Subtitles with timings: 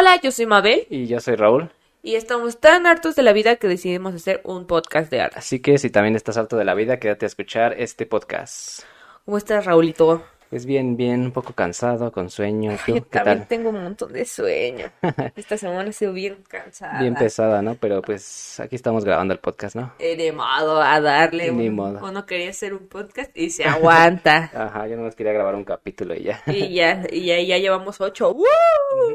[0.00, 1.72] Hola, yo soy Mabel Y yo soy Raúl.
[2.04, 5.40] y estamos tan hartos de la vida que decidimos hacer un podcast de arte.
[5.40, 8.84] Así que si también estás harto de la vida, quédate a escuchar este podcast.
[9.24, 10.22] ¿Cómo estás, Raúlito?
[10.50, 12.74] Es bien, bien, un poco cansado, con sueño.
[12.86, 13.48] ¿Tú Yo qué también tal?
[13.48, 14.86] tengo un montón de sueño.
[15.36, 17.00] Esta semana he sido bien cansada.
[17.00, 17.74] Bien pesada, ¿no?
[17.74, 19.92] Pero pues aquí estamos grabando el podcast, ¿no?
[19.98, 21.52] He de modo a darle.
[21.52, 22.00] Ni un- modo.
[22.02, 24.50] Uno quería hacer un podcast y se aguanta.
[24.54, 26.42] Ajá, yo nomás quería grabar un capítulo y ya.
[26.46, 28.32] y ya, y ya, ya llevamos ocho.
[28.32, 28.44] ¡Woo!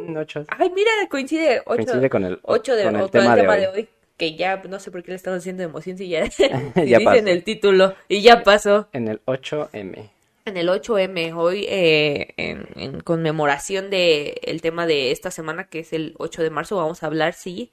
[0.08, 0.46] Mm, Ocho.
[0.50, 1.62] Ay, mira, coincide.
[1.66, 3.60] Ocho, Coincide con el, ocho de, con el con tema, de hoy.
[3.60, 3.90] de hoy.
[4.18, 6.60] Que ya no sé por qué le estamos haciendo emoción si ya, si Ya
[7.00, 7.28] dicen pasó.
[7.28, 7.96] el título.
[8.08, 8.88] Y ya pasó.
[8.94, 10.12] En el 8M.
[10.46, 15.80] En el 8M, hoy eh, en, en conmemoración de el tema de esta semana, que
[15.80, 17.72] es el 8 de marzo, vamos a hablar si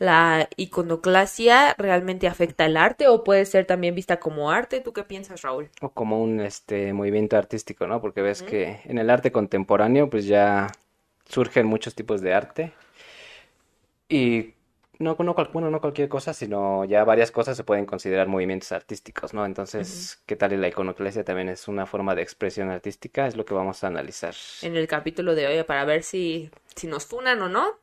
[0.00, 4.80] la iconoclasia realmente afecta el arte o puede ser también vista como arte.
[4.80, 5.68] ¿Tú qué piensas, Raúl?
[5.82, 8.00] O como un este movimiento artístico, ¿no?
[8.00, 10.68] Porque ves que en el arte contemporáneo pues ya
[11.28, 12.72] surgen muchos tipos de arte.
[14.08, 14.54] Y
[15.00, 19.32] no, no, bueno, no cualquier cosa, sino ya varias cosas se pueden considerar movimientos artísticos,
[19.32, 19.46] ¿no?
[19.46, 23.26] Entonces, ¿qué tal y la iconoclasia también es una forma de expresión artística?
[23.26, 24.34] Es lo que vamos a analizar.
[24.60, 27.78] En el capítulo de hoy para ver si, si nos funan o no,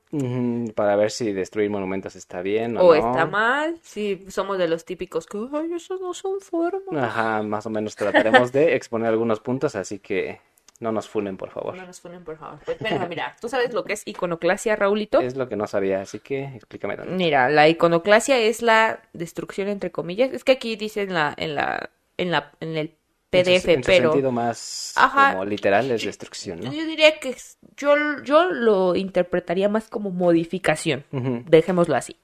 [0.75, 2.95] Para ver si destruir monumentos está bien o o no.
[2.95, 7.03] está mal, si somos de los típicos que, ay, esos no son formas.
[7.03, 10.39] Ajá, más o menos trataremos de exponer algunos puntos, así que
[10.79, 11.75] no nos funen, por favor.
[11.75, 12.59] No nos funen, por favor.
[12.65, 15.19] Pues mira, mira, ¿tú sabes lo que es iconoclasia, Raulito?
[15.21, 16.95] Es lo que no sabía, así que explícame.
[16.95, 17.11] Dani.
[17.11, 20.31] Mira, la iconoclasia es la destrucción entre comillas.
[20.33, 22.95] Es que aquí dice en la, en la, en la, en el
[23.31, 25.31] En PDF, en su pero sentido más Ajá.
[25.31, 26.71] como literal es destrucción, ¿no?
[26.71, 27.35] yo diría que
[27.75, 31.03] yo, yo lo interpretaría más como modificación,
[31.45, 32.15] dejémoslo así,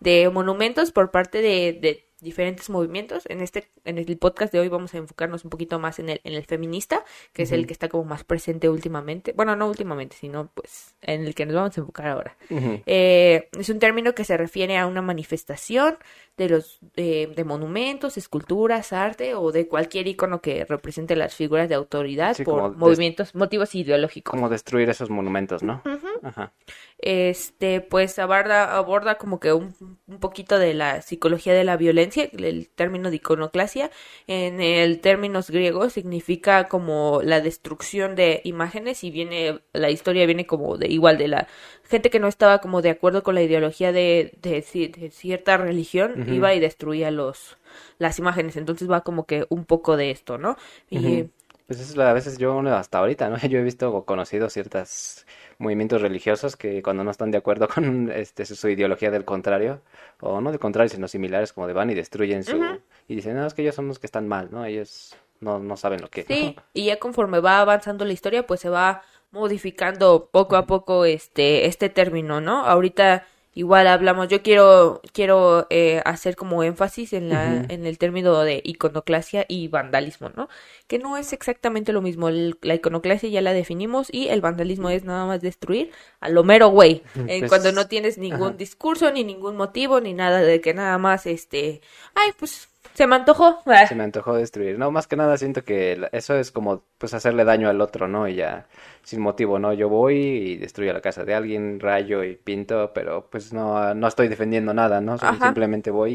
[0.00, 3.24] de monumentos por parte de, de diferentes movimientos.
[3.28, 6.20] En este, en el podcast de hoy vamos a enfocarnos un poquito más en el,
[6.24, 9.32] en el feminista, que es el que está como más presente últimamente.
[9.32, 12.36] Bueno, no últimamente, sino pues en el que nos vamos a enfocar ahora.
[12.50, 12.82] Ujú.
[12.86, 15.96] Eh, es un término que se refiere a una manifestación
[16.36, 21.68] de los eh, de monumentos, esculturas, arte o de cualquier icono que represente las figuras
[21.68, 24.32] de autoridad Sí, por movimientos, motivos ideológicos.
[24.32, 25.82] Como destruir esos monumentos, ¿no?
[26.22, 26.52] Ajá.
[26.98, 29.74] Este, pues aborda, aborda como que un,
[30.06, 33.90] un poquito de la psicología de la violencia, el término de iconoclasia,
[34.26, 40.46] en el términos griegos significa como la destrucción de imágenes y viene, la historia viene
[40.46, 41.48] como de igual de la
[41.88, 45.56] gente que no estaba como de acuerdo con la ideología de, de, ci- de cierta
[45.56, 47.56] religión, iba y destruía los,
[47.98, 50.56] las imágenes, entonces va como que un poco de esto, ¿no?
[50.90, 51.24] Y.
[51.66, 53.38] Pues eso a veces yo, hasta ahorita, ¿no?
[53.48, 55.26] Yo he visto o conocido ciertos
[55.58, 59.80] movimientos religiosos que cuando no están de acuerdo con este, su, su ideología del contrario,
[60.20, 62.60] o no del contrario, sino similares, como de van y destruyen su...
[63.06, 64.64] Y dicen, no, es que ellos son los que están mal, ¿no?
[64.64, 66.22] Ellos no, no saben lo que...
[66.22, 71.04] Sí, y ya conforme va avanzando la historia, pues se va modificando poco a poco
[71.04, 72.64] este, este término, ¿no?
[72.64, 78.40] Ahorita igual hablamos, yo quiero, quiero eh, hacer como énfasis en la, en el término
[78.42, 80.48] de iconoclasia y vandalismo, ¿no?
[80.86, 82.28] Que no es exactamente lo mismo.
[82.28, 86.44] El- la iconoclasia ya la definimos y el vandalismo es nada más destruir a lo
[86.44, 87.02] mero güey.
[87.26, 88.56] Eh, Pues, cuando no tienes ningún ajá.
[88.56, 91.80] discurso, ni ningún motivo, ni nada de que nada más, este,
[92.14, 93.60] ay, pues, se me antojó.
[93.88, 94.78] Se me antojó destruir.
[94.78, 98.28] No, más que nada siento que eso es como pues hacerle daño al otro, ¿no?
[98.28, 98.66] Y ya
[99.02, 99.72] sin motivo, ¿no?
[99.72, 104.06] Yo voy y destruyo la casa de alguien, rayo y pinto, pero pues no, no
[104.06, 105.14] estoy defendiendo nada, ¿no?
[105.14, 105.46] Ajá.
[105.46, 106.12] simplemente voy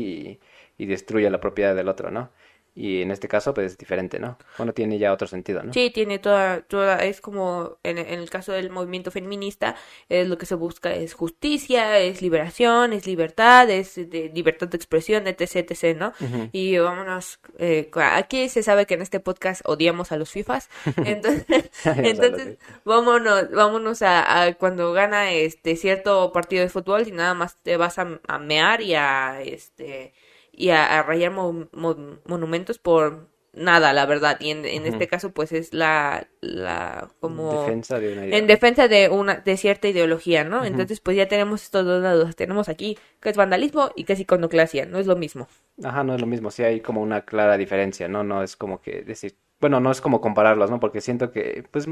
[0.77, 2.29] y, y destruyo la propiedad del otro, ¿no?
[2.75, 4.37] Y en este caso pues es diferente, ¿no?
[4.57, 5.73] Bueno, tiene ya otro sentido, ¿no?
[5.73, 9.75] Sí, tiene toda, toda, es como en, en el caso del movimiento feminista,
[10.07, 14.77] es lo que se busca es justicia, es liberación, es libertad, es de libertad de
[14.77, 16.13] expresión, etc, etc, ¿no?
[16.51, 20.69] Y vámonos, eh, aquí se sabe que en este podcast odiamos a los FIFAs,
[21.05, 27.33] entonces, entonces vámonos, vámonos a, a cuando gana este cierto partido de fútbol y nada
[27.33, 30.13] más te vas a, a mear y a este
[30.59, 34.37] y a, a rayar mo- mo- monumentos por nada, la verdad.
[34.39, 38.37] Y en, este caso, pues es la, la como Defensa de una idea.
[38.39, 40.65] en defensa de una de cierta ideología, ¿no?
[40.65, 42.35] Entonces, pues ya tenemos estos dos lados.
[42.35, 45.47] Tenemos aquí que es vandalismo y que es iconoclasia, no es lo mismo.
[45.83, 48.23] Ajá, no es lo mismo, sí hay como una clara diferencia, ¿no?
[48.23, 50.79] No es como que decir, bueno, no es como compararlos, ¿no?
[50.79, 51.87] Porque siento que, pues,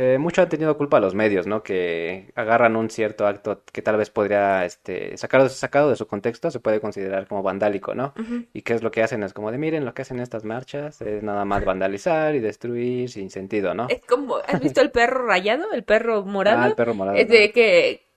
[0.00, 1.64] eh, mucho han tenido culpa los medios, ¿no?
[1.64, 6.52] Que agarran un cierto acto que tal vez podría, este, sacado, sacado de su contexto,
[6.52, 8.14] se puede considerar como vandálico, ¿no?
[8.52, 11.02] Y qué es lo que hacen, es como de, miren, lo que hacen estas marchas
[11.02, 13.88] es nada más vandalizar y destruir sin sentido, ¿no?
[13.88, 15.72] Es como, ¿has visto el perro rayado?
[15.72, 16.62] El perro morado.
[16.62, 18.07] Ah, el perro morado, Es de que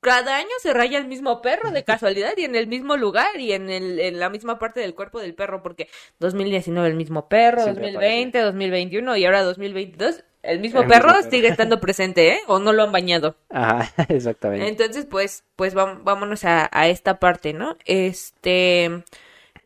[0.00, 3.52] cada año se raya el mismo perro de casualidad y en el mismo lugar y
[3.52, 5.88] en, el, en la misma parte del cuerpo del perro, porque
[6.18, 11.20] 2019 el mismo perro, Siempre 2020, 2021 y ahora 2022 el mismo El perro mismo
[11.20, 11.30] perro.
[11.30, 12.40] sigue estando presente, ¿eh?
[12.46, 13.36] O no lo han bañado.
[13.50, 14.68] Ajá, exactamente.
[14.68, 17.76] Entonces, pues, pues vámonos a, a esta parte, ¿no?
[17.84, 19.02] Este,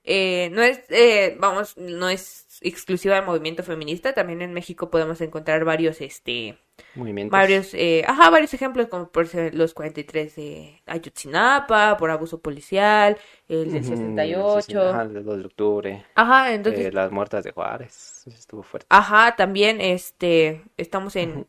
[0.05, 4.15] eh, no es, eh, vamos, no es exclusiva del movimiento feminista.
[4.15, 6.59] También en México podemos encontrar varios, este,
[6.95, 7.49] Movimientos.
[7.49, 13.19] varios, eh, ajá, varios ejemplos como por ser los 43 de Ayotzinapa, por abuso policial,
[13.49, 14.49] el del Ujú, 68.
[14.51, 16.05] sí, sí, ajá, el 2 de octubre.
[16.15, 18.25] Ajá, entonces, eh, las muertas de Juárez.
[18.27, 18.89] Eso estuvo fuerte.
[18.89, 21.47] Ajá, también este estamos en,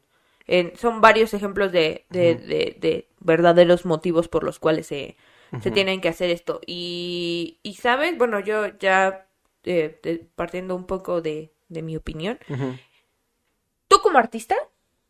[0.48, 5.18] en son varios ejemplos de, de, de, de verdaderos motivos por los cuales se,
[5.60, 6.62] se tienen que hacer esto.
[6.66, 9.28] Y, y sabes, bueno, yo ya
[9.66, 12.40] eh, de- partiendo un poco de, de mi opinión,
[13.88, 14.56] tú como artista,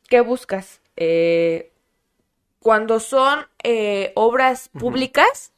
[0.09, 0.81] ¿qué buscas?
[0.95, 1.71] Eh,
[2.59, 5.51] cuando son eh, obras públicas,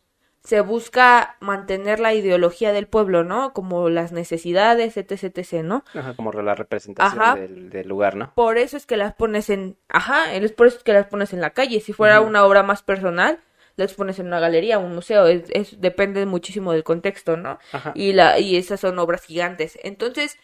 [0.44, 3.52] se busca mantener la ideología del pueblo, ¿no?
[3.54, 5.84] Como las necesidades, etc, etc, ¿no?
[5.96, 7.36] Ajá, como la representación Ajá.
[7.36, 8.32] del, del lugar, ¿no?
[8.36, 11.34] por eso es que las pones en, ajá, es por eso es que las pones
[11.34, 11.80] en la calle.
[11.80, 13.40] Si fuera una obra más personal,
[13.78, 17.60] las pones en una galería, un museo, es, es- depende muchísimo del contexto, ¿no?
[17.72, 17.92] Ajá.
[17.96, 19.78] Y la, y esas son obras gigantes.
[19.84, 20.38] Entonces,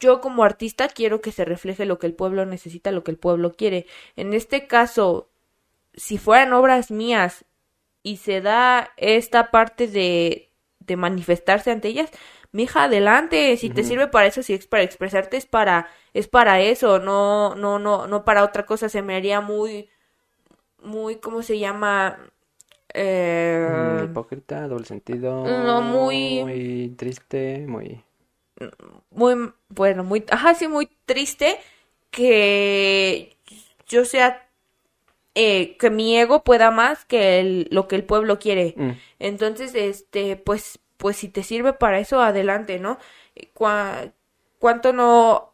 [0.00, 3.18] yo como artista quiero que se refleje lo que el pueblo necesita, lo que el
[3.18, 3.86] pueblo quiere.
[4.16, 5.28] En este caso,
[5.94, 7.44] si fueran obras mías
[8.02, 10.50] y se da esta parte de,
[10.80, 12.10] de manifestarse ante ellas,
[12.52, 16.60] mija, adelante, si te sirve para eso, si es para expresarte, es para, es para
[16.62, 19.90] eso, no, no, no, no para otra cosa, se me haría muy,
[20.82, 22.18] muy, ¿cómo se llama?
[22.94, 25.44] Eh, hipócrita, doble sentido.
[25.44, 28.02] no, muy- Muy triste, muy.
[29.10, 31.58] muy, bueno, muy, ajá, sí, muy triste
[32.10, 33.36] que
[33.88, 34.48] yo sea,
[35.34, 38.74] eh, que mi ego pueda más que el- lo que el pueblo quiere.
[38.76, 38.90] Mm,
[39.20, 42.98] Entonces, este, pues, pues si te sirve para eso, adelante, ¿no?
[43.54, 44.12] Cua-
[44.58, 45.52] ¿Cuánto no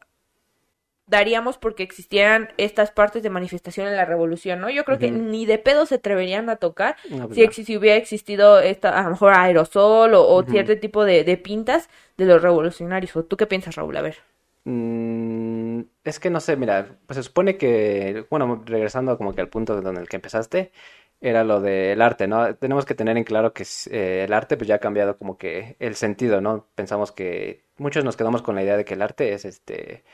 [1.07, 4.71] daríamos porque existieran estas partes de manifestación en la revolución, ¿no?
[4.71, 8.61] Yo creo que ni de pedo se atreverían a tocar no, pues si, hubiera existido
[8.61, 13.15] esta, a lo mejor aerosol o, o cierto tipo de, de pintas de los revolucionarios.
[13.17, 13.97] ¿O tú qué piensas, Raúl?
[13.97, 14.17] A ver.
[14.65, 19.49] Mm, es que no sé, mira, pues se supone que, bueno, regresando como que al
[19.49, 20.73] punto donde el que empezaste,
[21.21, 22.55] era lo del arte, ¿no?
[22.57, 25.77] Tenemos que tener en claro que eh, el arte pues ya ha cambiado como que
[25.81, 26.67] el sentido, ¿no?
[26.75, 30.05] Pensamos que muchos nos quedamos con la idea de que el arte es este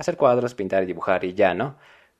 [0.00, 1.76] hacer cuadros, pintar y dibujar y ya, ¿no?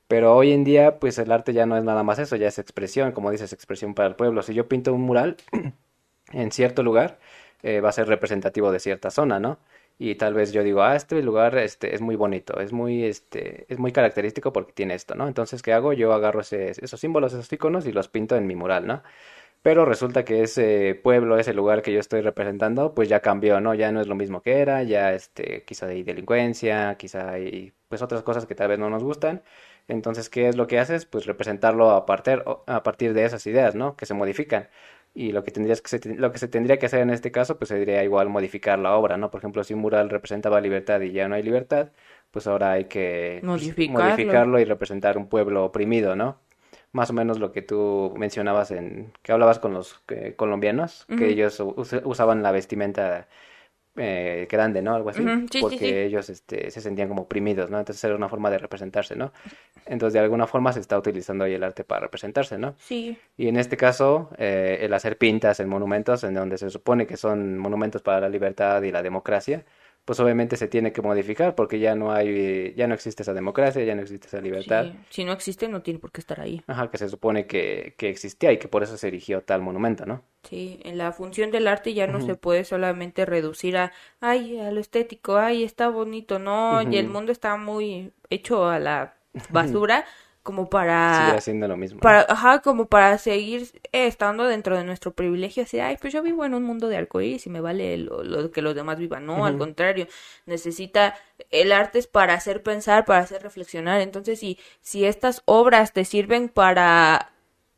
[0.07, 2.59] Pero hoy en día pues el arte ya no es nada más eso, ya es
[2.59, 4.41] expresión, como dices, expresión para el pueblo.
[4.43, 5.37] Si yo pinto un mural
[6.33, 7.19] en cierto lugar,
[7.63, 9.59] eh, va a ser representativo de cierta zona, ¿no?
[9.99, 13.65] Y tal vez yo digo, ah, este lugar este, es muy bonito, es muy, este,
[13.71, 15.27] es muy característico porque tiene esto, ¿no?
[15.27, 15.93] Entonces, ¿qué hago?
[15.93, 19.03] Yo agarro esos símbolos, esos iconos y los pinto en mi mural, ¿no?
[19.61, 23.75] Pero resulta que ese pueblo, ese lugar que yo estoy representando, pues ya cambió, ¿no?
[23.75, 28.01] Ya no es lo mismo que era, ya este, quizá hay delincuencia, quizá hay pues
[28.01, 29.43] otras cosas que tal vez no nos gustan.
[29.87, 31.05] Entonces, ¿qué es lo que haces?
[31.05, 33.95] Pues representarlo a partir, a partir de esas ideas, ¿no?
[33.95, 34.67] Que se modifican.
[35.13, 37.57] Y lo que tendrías que se, lo que se tendría que hacer en este caso,
[37.59, 39.29] pues sería igual modificar la obra, ¿no?
[39.29, 41.91] Por ejemplo, si un mural representaba libertad y ya no hay libertad,
[42.31, 43.91] pues ahora hay que pues, Modificarlo.
[43.91, 46.39] modificarlo y representar un pueblo oprimido, ¿no?
[46.93, 51.29] Más o menos lo que tú mencionabas en que hablabas con los eh, colombianos, que
[51.29, 53.27] ellos us- usaban la vestimenta
[53.97, 54.95] eh, grande, ¿no?
[54.95, 55.85] Algo así, sí, porque sí.
[55.85, 57.79] ellos este, se sentían como oprimidos, ¿no?
[57.79, 59.33] Entonces era una forma de representarse, ¿no?
[59.85, 62.75] Entonces de alguna forma se está utilizando hoy el arte para representarse, ¿no?
[62.77, 63.17] Sí.
[63.37, 67.17] Y en este caso, eh, el hacer pintas en monumentos en donde se supone que
[67.17, 69.65] son monumentos para la libertad y la democracia,
[70.05, 73.83] pues obviamente se tiene que modificar porque ya no hay, ya no existe esa democracia,
[73.83, 74.85] ya no existe esa libertad.
[74.85, 74.99] Sí.
[75.09, 76.63] Si no existe, no tiene por qué estar ahí.
[76.67, 80.05] Ajá, que se supone que, que existía y que por eso se erigió tal monumento,
[80.05, 80.23] ¿no?
[80.43, 84.71] Sí, en la función del arte ya no se puede solamente reducir a, ay, a
[84.71, 89.13] lo estético, ay, está bonito, no, y el mundo está muy hecho a la
[89.49, 90.05] basura
[90.43, 91.99] como para, haciendo lo mismo.
[91.99, 96.23] para, ajá, como para seguir eh, estando dentro de nuestro privilegio, así, ay, pues yo
[96.23, 99.25] vivo en un mundo de arcoíris y me vale lo, lo que los demás vivan,
[99.25, 100.07] no, al contrario,
[100.45, 101.15] necesita,
[101.51, 106.05] el arte es para hacer pensar, para hacer reflexionar, entonces si, si estas obras te
[106.05, 107.33] sirven para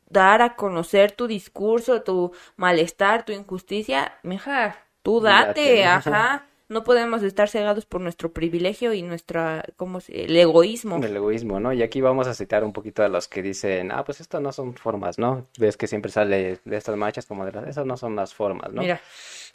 [0.08, 6.46] dar a conocer tu discurso, tu malestar, tu injusticia, mija, tú date, ajá.
[6.74, 10.24] No podemos estar cegados por nuestro privilegio y nuestra, ¿cómo se?
[10.24, 10.96] El egoísmo.
[10.96, 11.72] El egoísmo, ¿no?
[11.72, 14.50] Y aquí vamos a citar un poquito a los que dicen, ah, pues estas no
[14.50, 15.46] son formas, ¿no?
[15.56, 18.72] Ves que siempre sale de estas marchas como de las, esas no son las formas,
[18.72, 18.82] ¿no?
[18.82, 19.00] Mira,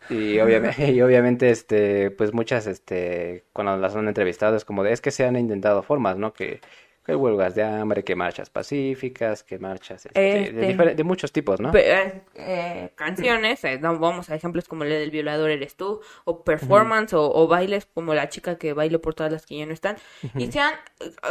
[0.10, 4.94] Y obviamente, y obviamente, este, pues muchas, este, cuando las han entrevistado es como de,
[4.94, 6.32] es que se han intentado formas, ¿no?
[6.32, 6.62] Que,
[7.10, 11.60] que huelgas de hambre, que marchas pacíficas, que marchas este, de, Este, de muchos tipos,
[11.60, 11.72] ¿no?
[11.74, 17.14] Eh, eh, canciones, eh, vamos a ejemplos como el del violador eres tú, o performance,
[17.14, 19.98] o, o bailes como la chica que bailó por todas las que ya no están,
[20.36, 20.74] y sean,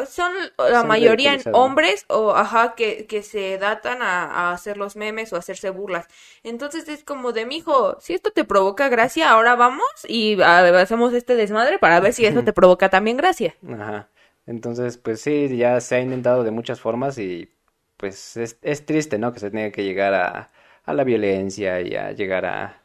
[0.08, 4.96] son la mayoría en hombres, o ajá, que, que se datan a, a hacer los
[4.96, 6.06] memes o a hacerse burlas.
[6.42, 11.12] Entonces es como de, mijo, si esto te provoca gracia, ahora vamos y ah, hacemos
[11.14, 13.54] este desmadre para ver si eso te provoca también gracia.
[13.68, 14.08] Ajá.
[14.48, 17.50] Entonces, pues sí, ya se ha intentado de muchas formas y
[17.98, 19.32] pues es, es triste, ¿no?
[19.32, 20.50] Que se tenga que llegar a,
[20.84, 22.82] a la violencia y a llegar a,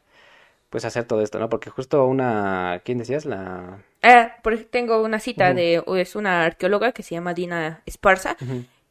[0.69, 1.49] pues hacer todo esto, ¿no?
[1.49, 3.25] Porque justo una, ¿quién decías?
[3.25, 3.79] La...
[4.01, 8.35] Eh, por tengo una cita de, es una arqueóloga que se llama Dina Esparza,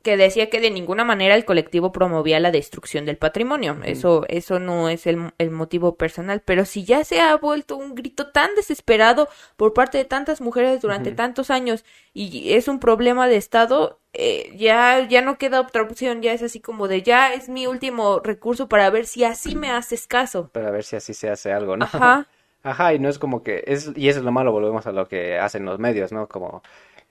[0.02, 3.78] que decía que de ninguna manera el colectivo promovía la destrucción del patrimonio.
[3.84, 6.42] Eso, eso no es el, el motivo personal.
[6.44, 10.80] Pero si ya se ha vuelto un grito tan desesperado por parte de tantas mujeres
[10.80, 15.82] durante tantos años y es un problema de Estado, eh, ya, ya no queda otra
[15.82, 16.22] opción.
[16.22, 19.70] Ya es así como de ya es mi último recurso para ver si así me
[19.70, 20.48] haces caso.
[20.48, 21.84] Para ver si así se hace algo, ¿no?
[21.86, 22.26] Ajá.
[22.64, 25.08] Ajá, y no es como que, es, y eso es lo malo, volvemos a lo
[25.08, 26.28] que hacen los medios, ¿no?
[26.28, 26.62] Como,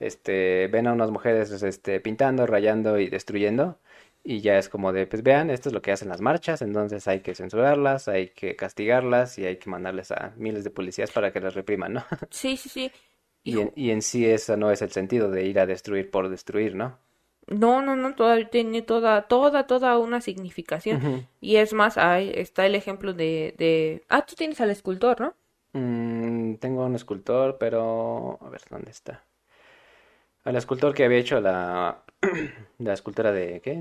[0.06, 3.78] este, ven a unas mujeres, este, pintando, rayando y destruyendo,
[4.24, 7.08] y ya es como de, pues vean, esto es lo que hacen las marchas, entonces
[7.08, 11.32] hay que censurarlas, hay que castigarlas y hay que mandarles a miles de policías para
[11.32, 12.04] que las repriman, ¿no?
[12.30, 12.92] Sí, sí, sí.
[13.44, 16.28] Y en, y en sí eso no es el sentido de ir a destruir por
[16.28, 16.98] destruir, ¿no?
[17.48, 21.26] No, no, no, toda, tiene toda, toda, toda una significación.
[21.40, 24.04] Y es más, ahí está el ejemplo de, de...
[24.08, 25.34] Ah, tú tienes al escultor, ¿no?
[25.72, 29.24] Mm, tengo un escultor, pero a ver, ¿dónde está?
[30.44, 32.04] Al escultor que había hecho la,
[32.78, 33.74] la escultura de, ¿qué?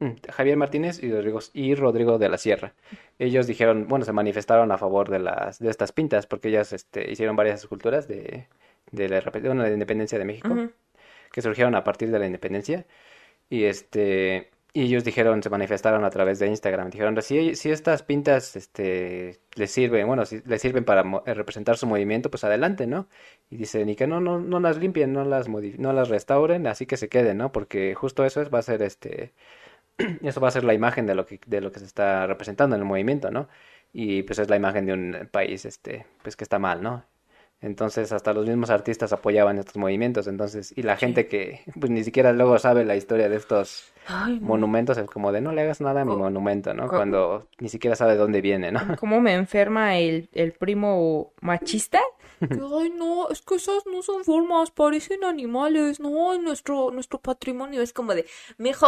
[0.00, 2.74] Mm, Javier Martínez y Rodrigo, y Rodrigo de la Sierra.
[3.18, 7.10] Ellos dijeron, bueno, se manifestaron a favor de las, de estas pintas, porque ellas, este,
[7.10, 8.46] hicieron varias esculturas de,
[8.92, 10.60] de la, rep- bueno, de la independencia de México,
[11.32, 12.86] que surgieron a partir de la independencia.
[13.50, 18.54] Y este, y ellos dijeron, se manifestaron a través de Instagram, dijeron, si, estas pintas,
[18.54, 23.08] este, les sirven, bueno, si les sirven para eh, representar su movimiento, pues adelante, ¿no?
[23.50, 26.86] Y dicen, y que no, no, no las limpien, no las no las restauren, así
[26.86, 27.50] que se queden, ¿no?
[27.52, 29.32] Porque justo eso es, va a ser, este,
[30.22, 32.76] eso va a ser la imagen de lo que, de lo que se está representando
[32.76, 33.48] en el movimiento, ¿no?
[33.92, 37.04] Y pues es la imagen de un país, este, pues que está mal, ¿no?
[37.60, 42.04] Entonces hasta los mismos artistas apoyaban estos movimientos, entonces, y la gente que pues ni
[42.04, 45.80] siquiera luego sabe la historia de estos Ay, monumentos, es como de no le hagas
[45.80, 46.88] nada a mi monumento, ¿no?
[46.88, 48.80] Cuando ni siquiera sabe de dónde viene, ¿no?
[49.00, 52.00] ¿Cómo me enferma el, el primo machista?
[52.40, 57.92] Ay, no, es que esas no son formas, parecen animales, no, nuestro, nuestro patrimonio es
[57.92, 58.24] como de,
[58.56, 58.86] mijo,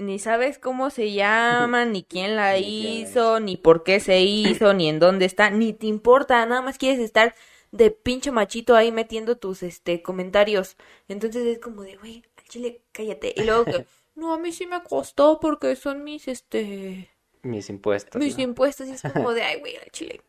[0.00, 4.00] ni sabes cómo se llaman, ni quién la Ni quién la hizo, ni por qué
[4.00, 7.34] se hizo, ni en dónde está, ni te importa, nada más quieres estar
[7.72, 10.76] de pinche machito ahí metiendo tus, este, comentarios.
[11.08, 13.34] Entonces es como de, güey, al chile, cállate.
[13.36, 17.10] Y luego que, no, a mí sí me costó porque son mis, este,
[17.42, 18.42] Mis impuestos, mis ¿no?
[18.44, 20.20] impuestos y es como de, ay, güey, al chile,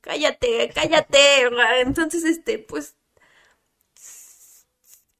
[0.00, 1.18] cállate, cállate.
[1.80, 2.96] Entonces, este, pues,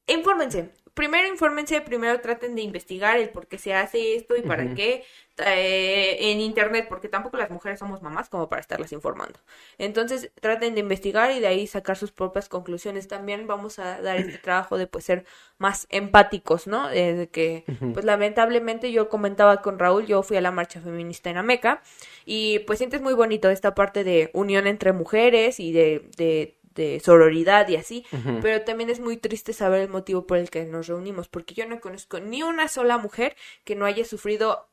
[0.06, 0.70] infórmense.
[0.98, 5.04] Primero infórmense, primero traten de investigar el por qué se hace esto y para qué
[5.46, 9.38] eh, en internet, porque tampoco las mujeres somos mamás como para estarlas informando.
[9.78, 13.06] Entonces, traten de investigar y de ahí sacar sus propias conclusiones.
[13.06, 15.24] También vamos a dar este trabajo de pues ser
[15.58, 16.90] más empáticos, ¿no?
[16.90, 17.64] Eh, de que,
[17.94, 21.82] pues lamentablemente yo comentaba con Raúl, yo fui a la marcha feminista en Ameca
[22.24, 27.00] y pues sientes muy bonito esta parte de unión entre mujeres y de, de, de
[27.00, 28.04] sororidad y así,
[28.40, 31.66] pero también es muy triste saber el motivo por el que nos reunimos, porque yo
[31.66, 34.68] no conozco ni una sola mujer que no haya sufrido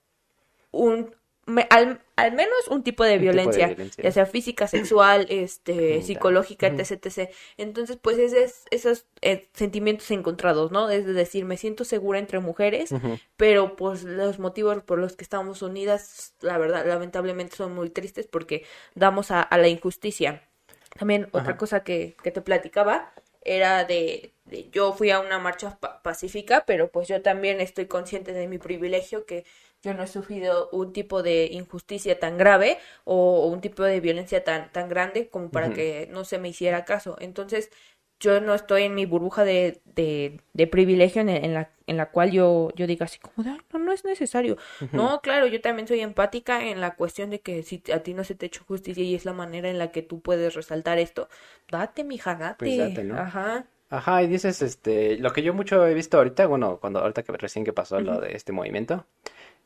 [0.72, 1.16] un
[1.48, 3.68] me- al, al menos un tipo de Un tipo de violencia,
[4.04, 7.32] ya sea física, sexual, este, psicológica, etc, etc.
[7.58, 10.90] Entonces, pues es, es- esos eh, sentimientos encontrados, ¿no?
[10.90, 12.96] Es de decir, me siento segura entre mujeres,
[13.38, 18.26] pero pues los motivos por los que estamos unidas, la verdad, lamentablemente son muy tristes
[18.28, 20.50] porque damos a, a la injusticia.
[20.98, 21.58] También otra Ajá.
[21.58, 26.66] cosa que, que te platicaba era de, de yo fui a una marcha pa- pacífica,
[26.66, 29.46] pero pues yo también estoy consciente de mi privilegio que
[29.84, 34.00] yo no he sufrido un tipo de injusticia tan grave o, o un tipo de
[34.00, 37.18] violencia tan, tan grande como para que no se me hiciera caso.
[37.20, 37.70] Entonces,
[38.20, 42.10] yo no estoy en mi burbuja de, de, de privilegio en, en la, en la
[42.12, 44.58] cual yo, yo diga así como de, "Ay, no, no es necesario.
[44.94, 48.24] No, claro, yo también soy empática en la cuestión de que si a ti no
[48.24, 50.98] se te ha hecho justicia y es la manera en la que tú puedes resaltar
[50.98, 51.28] esto,
[51.70, 52.56] date, mija, date.
[52.66, 53.18] Pues date, ¿no?
[53.18, 53.66] Ajá.
[53.90, 57.32] Ajá, y dices, este, lo que yo mucho he visto ahorita, bueno, cuando ahorita que
[57.34, 59.06] recién que pasó lo de este movimiento,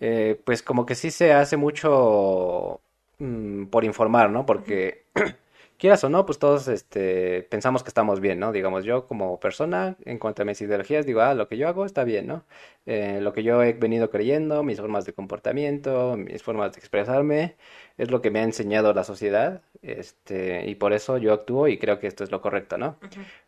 [0.01, 2.81] eh, pues como que sí se hace mucho
[3.19, 4.45] mm, por informar, ¿no?
[4.45, 5.05] Porque
[5.79, 8.51] quieras o no, pues todos este, pensamos que estamos bien, ¿no?
[8.51, 11.85] Digamos, yo como persona, en cuanto a mis ideologías, digo, ah, lo que yo hago
[11.85, 12.43] está bien, ¿no?
[12.85, 17.55] Eh, lo que yo he venido creyendo, mis formas de comportamiento, mis formas de expresarme,
[17.97, 21.77] es lo que me ha enseñado la sociedad, este, y por eso yo actúo y
[21.77, 22.97] creo que esto es lo correcto, ¿no?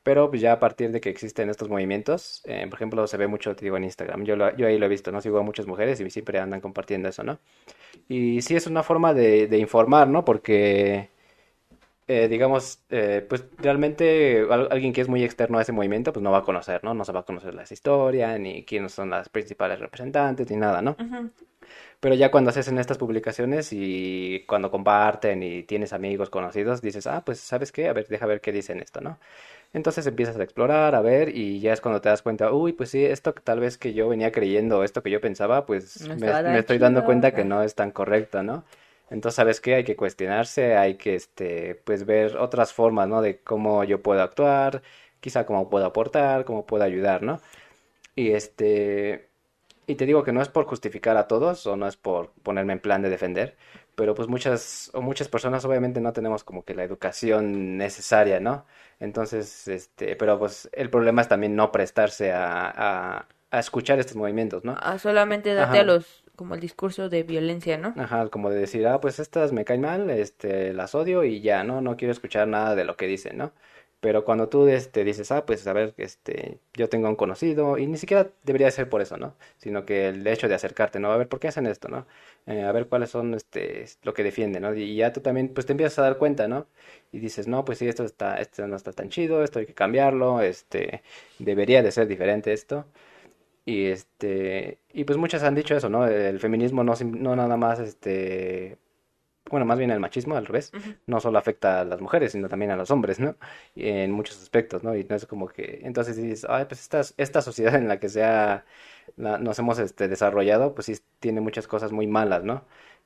[0.04, 3.28] Pero pues ya a partir de que existen estos movimientos, eh, por ejemplo, se ve
[3.28, 5.22] mucho, te digo, en Instagram, yo, yo ahí lo he visto, ¿no?
[5.22, 7.40] Sigo a muchas mujeres y siempre andan compartiendo eso, ¿no?
[8.08, 10.26] Y sí es una forma de, de informar, ¿no?
[10.26, 11.10] Porque
[12.14, 16.30] eh, digamos, eh, pues realmente alguien que es muy externo a ese movimiento, pues no
[16.30, 16.94] va a conocer, ¿no?
[16.94, 20.82] No se va a conocer la historia, ni quiénes son las principales representantes, ni nada,
[20.82, 20.98] ¿no?
[22.02, 27.08] Pero ya cuando haces en estas publicaciones y cuando comparten y tienes amigos conocidos, dices,
[27.08, 29.18] ah, pues sabes qué, a ver, deja ver qué dicen esto, ¿no?
[29.72, 32.90] Entonces empiezas a explorar, a ver, y ya es cuando te das cuenta, uy, pues
[32.90, 36.60] sí, esto tal vez que yo venía creyendo, esto que yo pensaba, pues me, me,
[36.60, 38.66] estoy dando cuenta que no es tan correcto, ¿no?
[39.12, 39.76] Entonces, ¿sabes qué?
[39.76, 43.22] Hay que cuestionarse, hay que, este, pues ver otras formas, ¿no?
[43.22, 44.82] De cómo yo puedo actuar,
[45.20, 47.42] quizá cómo puedo aportar, cómo puedo ayudar, ¿no?
[48.16, 49.30] Y este,
[49.88, 52.74] y te digo que no es por justificar a todos o no es por ponerme
[52.74, 53.58] en plan de defender,
[53.96, 58.66] pero pues muchas, o muchas personas obviamente no tenemos como que la educación necesaria, ¿no?
[59.02, 64.64] Entonces, este, pero pues el problema es también no prestarse a, a, escuchar estos movimientos,
[64.64, 64.78] ¿no?
[64.80, 67.94] A solamente darte a los como el discurso de violencia, ¿no?
[67.96, 71.64] Ajá, como de decir, ah, pues estas me caen mal, este, las odio y ya,
[71.64, 71.82] ¿no?
[71.82, 73.54] No quiero escuchar nada de lo que dicen, ¿no?
[74.00, 77.86] Pero cuando tú este, dices, ah, pues a ver, este, yo tengo un conocido, y
[77.86, 79.36] ni siquiera debería ser por eso, ¿no?
[79.58, 81.12] Sino que el hecho de acercarte, ¿no?
[81.12, 82.08] A ver, ¿por qué hacen esto, no?
[82.48, 84.74] Eh, a ver cuáles son, este, lo que defienden, ¿no?
[84.74, 86.66] Y ya tú también, pues te empiezas a dar cuenta, ¿no?
[87.12, 89.76] Y dices, no, pues sí, esto está, esto no está tan chido, esto hay que
[89.76, 91.04] cambiarlo, este,
[91.38, 92.88] debería de ser diferente esto.
[93.72, 96.06] Y este, y pues muchas han dicho eso, ¿no?
[96.08, 98.78] El feminismo no, no nada más, este,
[99.50, 100.72] bueno, más bien el machismo al revés,
[101.08, 103.36] no solo afecta a las mujeres, sino también a los hombres, ¿no?
[103.76, 104.96] en muchos aspectos, ¿no?
[104.96, 108.10] Y no es como que, entonces dices, ay, pues esta, esta sociedad en la que
[108.10, 108.66] sea,
[109.18, 112.66] nos hemos este, desarrollado, pues sí tiene muchas cosas muy malas, ¿no?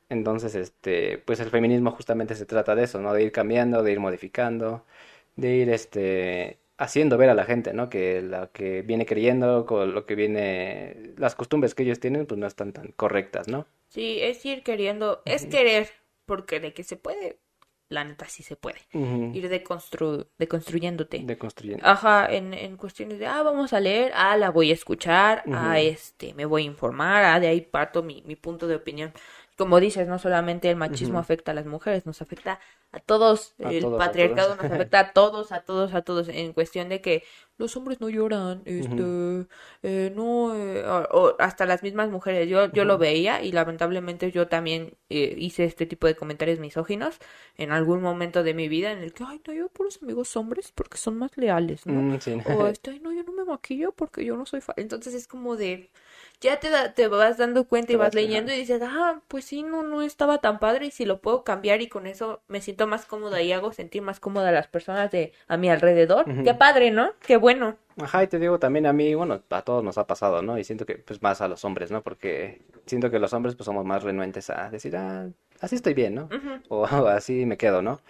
[0.10, 3.14] Entonces, este, pues el feminismo justamente se trata de eso, ¿no?
[3.14, 4.86] De ir cambiando, de ir modificando,
[5.36, 7.90] de ir, este, haciendo ver a la gente, ¿no?
[7.90, 12.40] Que la que viene creyendo, con lo que viene, las costumbres que ellos tienen, pues
[12.40, 13.68] no están tan correctas, ¿no?
[13.90, 15.90] Sí, es ir queriendo, es querer,
[16.26, 17.40] porque de que se puede,
[17.88, 18.80] la neta sí se puede.
[18.92, 21.22] Ir deconstru deconstruyéndote.
[21.24, 21.86] Deconstruyendo.
[21.86, 25.80] Ajá, en, en cuestiones de, ah, vamos a leer, ah, la voy a escuchar, ah,
[25.80, 29.14] este, me voy a informar, ah, de ahí parto mi, mi punto de opinión
[29.58, 32.60] como dices, no solamente el machismo afecta a las mujeres, nos afecta
[32.92, 37.02] a todos, el patriarcado nos afecta a todos, a todos, a todos, en cuestión de
[37.02, 37.24] que
[37.58, 39.48] los hombres no lloran, este,
[39.84, 44.48] eh, no, eh, o, hasta las mismas mujeres, yo, yo lo veía y lamentablemente yo
[44.48, 47.18] también eh, hice este tipo de comentarios misóginos
[47.56, 50.74] en algún momento de mi vida en el que, ay, no, yo puros amigos hombres
[50.74, 51.94] porque son más leales, ¿no?
[51.94, 52.20] Mm,
[52.58, 54.62] o este, ay, no, yo no me maquillo porque yo no soy...
[54.76, 55.92] Entonces es como de
[56.42, 59.84] ya te, te vas dando cuenta y vas leyendo y dices, ah, pues sí, no,
[59.84, 63.06] no estaba tan padre y si lo puedo cambiar y con eso me siento más
[63.06, 66.26] cómoda y hago sentir más cómoda a las personas de a mi alrededor.
[66.44, 67.12] Qué padre, ¿no?
[67.26, 67.78] Qué bueno.
[68.02, 70.58] Ajá, y te digo también a mí, bueno, a todos nos ha pasado, ¿no?
[70.58, 72.02] Y siento que, pues más a los hombres, ¿no?
[72.04, 75.30] Porque siento que los hombres, pues somos más renuentes a decir, ah,
[75.62, 76.30] así estoy bien, ¿no?
[76.68, 78.02] O así me quedo, ¿no?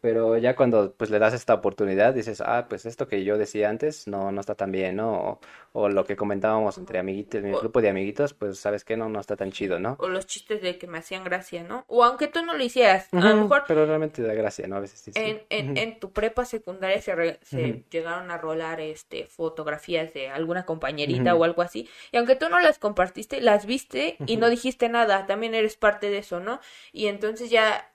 [0.00, 3.70] Pero ya cuando pues le das esta oportunidad, dices, ah, pues esto que yo decía
[3.70, 5.40] antes no, no está tan bien, ¿no?
[5.72, 9.18] O, lo que comentábamos entre amiguitos, mi grupo de amiguitos, pues sabes que no, no
[9.18, 9.96] está tan chido, ¿no?
[9.98, 11.84] O los chistes de que me hacían gracia, ¿no?
[11.88, 13.64] O aunque tú no lo hicieras, a lo mejor...
[13.66, 14.76] Pero realmente da gracia, ¿no?
[14.76, 15.10] A veces sí.
[15.14, 20.64] En, en, en tu prepa secundaria se, se llegaron a rolar este fotografías de alguna
[20.64, 24.88] compañerita o algo así, y aunque tú no las compartiste, las viste y no dijiste
[24.88, 26.60] nada, también eres parte de eso, ¿no?
[26.92, 27.90] Y entonces ya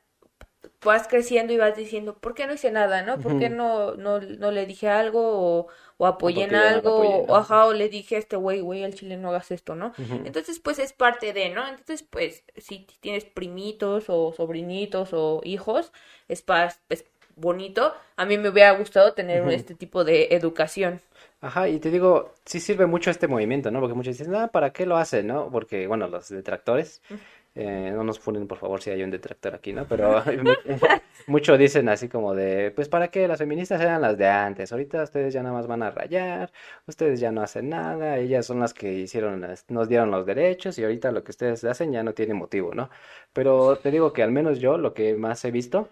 [0.83, 3.19] vas creciendo y vas diciendo, ¿por qué no hice nada, no?
[3.19, 7.73] ¿Por qué no, no, no le dije algo o, apoyé en algo o, ajá, o
[7.73, 9.93] le dije a este güey, güey, al chile no hagas esto, ¿no?
[10.25, 11.67] Entonces, pues es parte de, ¿no?
[11.67, 15.91] Entonces, pues, si tienes primitos o sobrinitos o hijos,
[16.27, 16.43] es,
[16.89, 17.93] es bonito.
[18.15, 21.01] A mí me hubiera gustado tener este tipo de educación.
[21.41, 23.79] Ajá, y te digo, sí sirve mucho este movimiento, ¿no?
[23.79, 25.49] Porque muchos dicen, ah, ¿para qué lo hacen, no?
[25.51, 27.01] Porque, bueno, los detractores
[27.53, 29.85] eh, no nos ponen, por favor, si hay un detractor aquí, ¿no?
[29.85, 30.23] Pero
[31.27, 35.03] muchos dicen así como de, pues para qué las feministas eran las de antes, ahorita
[35.03, 36.51] ustedes ya nada más van a rayar,
[36.87, 40.83] ustedes ya no hacen nada, ellas son las que hicieron, nos dieron los derechos y
[40.83, 42.89] ahorita lo que ustedes hacen ya no tiene motivo, ¿no?
[43.33, 45.89] Pero te digo que al menos yo lo que más he visto,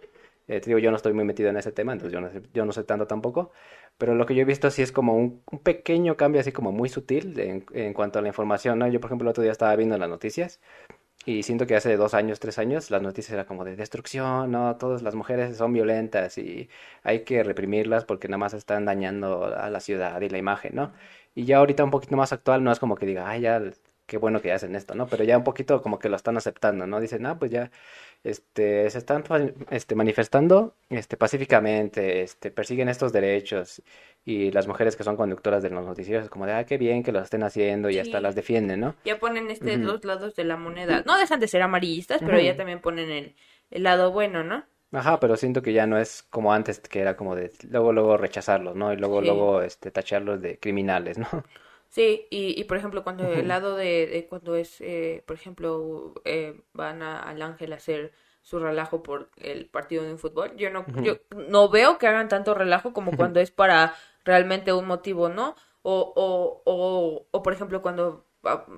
[0.48, 2.42] eh, te digo, yo no estoy muy metido en ese tema, entonces yo no sé,
[2.54, 3.52] yo no sé tanto tampoco,
[3.98, 6.90] pero lo que yo he visto sí es como un, pequeño cambio así como muy
[6.90, 8.88] sutil en, en, cuanto a la información, ¿no?
[8.88, 10.62] Yo, por ejemplo, el otro día estaba viendo las noticias
[11.26, 14.78] Y siento que hace dos años, tres años, las noticias eran como de destrucción, ¿no?
[14.78, 16.70] Todas las mujeres son violentas y
[17.04, 20.94] hay que reprimirlas porque nada más están dañando a la ciudad y la imagen, ¿no?
[21.36, 23.62] Y ya ahorita un poquito más actual no es como que diga, ay, ya,
[24.10, 25.08] qué bueno que hacen esto, ¿no?
[25.08, 27.00] Pero ya un poquito como que lo están aceptando, ¿no?
[27.00, 27.70] Dicen, ah, pues ya,
[28.24, 29.24] este, se están
[29.70, 33.84] este, manifestando este, pacíficamente, este, persiguen estos derechos
[34.26, 37.04] y las mujeres que son conductoras de los noticieros es como de, ah, qué bien
[37.04, 38.96] que lo estén haciendo y hasta las defienden, ¿no?
[39.06, 41.04] Ya ponen este dos lados de la moneda.
[41.06, 43.36] No dejan de ser amarillistas, pero ya también ponen el,
[43.70, 44.66] el lado bueno, ¿no?
[44.92, 48.18] Ajá, pero siento que ya no es como antes, que era como de luego, luego
[48.18, 48.92] rechazarlos, ¿no?
[48.92, 51.28] Y luego, luego, este, tacharlos de criminales, ¿no?
[51.90, 56.14] Sí, y, y por ejemplo, cuando el lado de, de cuando es, eh, por ejemplo,
[56.24, 60.56] eh, van a, al Ángel a hacer su relajo por el partido de un fútbol,
[60.56, 64.86] yo no, yo no veo que hagan tanto relajo como cuando es para realmente un
[64.88, 65.56] motivo, ¿no?
[65.82, 68.26] O, o, o, o por ejemplo, cuando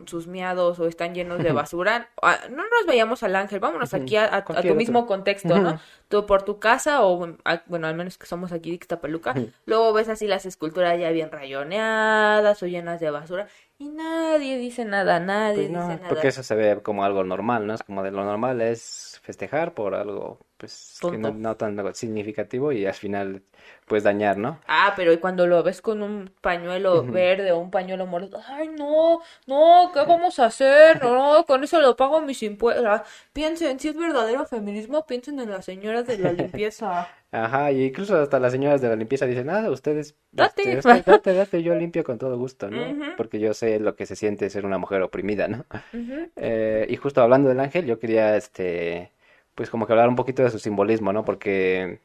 [0.05, 2.09] sus miados o están llenos de basura,
[2.49, 5.79] no nos vayamos al ángel, vámonos aquí a, tu mismo contexto, ¿no?
[6.07, 7.35] Tú por tu casa o,
[7.67, 11.31] bueno, al menos que somos aquí de Ixtapaluca, luego ves así las esculturas ya bien
[11.31, 13.47] rayoneadas o llenas de basura
[13.77, 16.09] y nadie dice nada, nadie pues dice nada.
[16.09, 17.73] Porque eso se ve como algo normal, ¿no?
[17.73, 22.85] Es como de lo normal es festejar por algo pues que no, tan significativo y
[22.85, 23.41] al final
[23.87, 24.59] puedes dañar, ¿no?
[24.67, 29.21] Ah, pero cuando lo ves con un pañuelo verde o un pañuelo morado, ay no,
[29.47, 31.01] no, ¿qué vamos a hacer?
[31.01, 33.01] No, con eso lo pago mis impuestos.
[33.33, 37.07] Piensen, si es verdadero feminismo, piensen en las señoras de la limpieza.
[37.31, 41.33] Ajá, y incluso hasta las señoras de la limpieza dicen, ah, ustedes, date, este, date,
[41.33, 43.15] date, yo limpio con todo gusto, ¿no?
[43.17, 45.65] Porque yo sé lo que se siente ser una mujer oprimida, ¿no?
[46.35, 49.11] eh, y justo hablando del ángel, yo quería, este
[49.55, 51.25] pues como que hablar un poquito de su simbolismo, ¿no?
[51.25, 52.01] Porque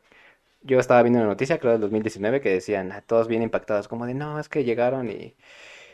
[0.62, 4.14] yo estaba viendo una noticia, creo del 2019, que decían, todos bien impactados, como de,
[4.14, 5.34] no, es que llegaron y,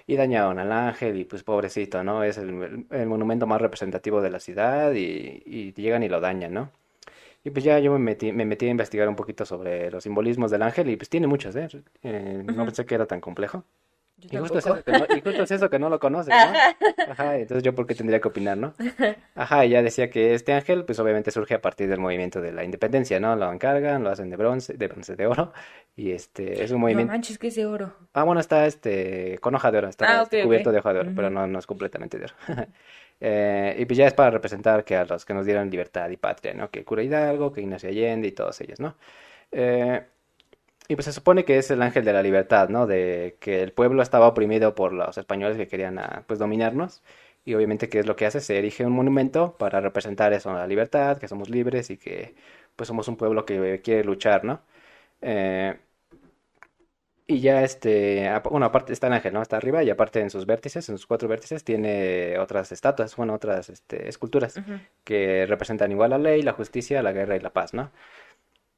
[0.07, 2.25] y dañaron al ángel y pues pobrecito, ¿no?
[2.25, 6.55] Es el, el monumento más representativo de la ciudad y, y, llegan y lo dañan,
[6.55, 6.71] ¿no?
[7.45, 10.51] Y pues ya yo me metí, me metí a investigar un poquito sobre los simbolismos
[10.51, 11.69] del ángel y pues tiene muchos, ¿eh?
[12.03, 13.65] eh no pensé que era tan complejo.
[14.31, 17.11] Y justo, es eso que no, y justo, es eso que no, lo conoces, ¿no?
[17.11, 18.75] Ajá, entonces yo por qué tendría que opinar, ¿no?
[19.35, 22.53] Ajá, y ya decía que este ángel, pues obviamente surge a partir del movimiento de
[22.53, 23.35] la independencia, ¿no?
[23.35, 25.53] Lo encargan, lo hacen de bronce, de bronce de oro,
[25.97, 27.11] y este, es un movimiento...
[27.11, 27.95] No manches, que es de oro.
[28.13, 31.01] Ah, bueno, está este, con hoja de oro, está ah, este, cubierto de hoja de
[31.01, 32.35] oro, pero no, no es completamente de oro.
[33.21, 36.17] eh, y pues ya es para representar que a los que nos dieron libertad y
[36.17, 36.71] patria, ¿no?
[36.71, 38.97] Que Cura Hidalgo, que Ignacio Allende y todos ellos, ¿no?
[39.51, 40.03] Eh,
[40.93, 42.87] y pues se supone que es el ángel de la libertad, ¿no?
[42.87, 47.03] De que el pueblo estaba oprimido por los españoles que querían, ah, pues, dominarnos.
[47.47, 48.41] Y obviamente, ¿qué es lo que hace?
[48.41, 52.35] Se erige un monumento para representar eso, la libertad, que somos libres y que,
[52.77, 54.61] pues, somos un pueblo que quiere luchar, ¿no?
[55.23, 55.79] Eh,
[57.27, 59.41] y ya este, bueno, aparte está el ángel, ¿no?
[59.41, 63.33] Está arriba y aparte en sus vértices, en sus cuatro vértices, tiene otras estatuas, bueno,
[63.35, 64.61] otras este, esculturas
[65.05, 67.91] que representan igual la ley, la justicia, la guerra y la paz, ¿no?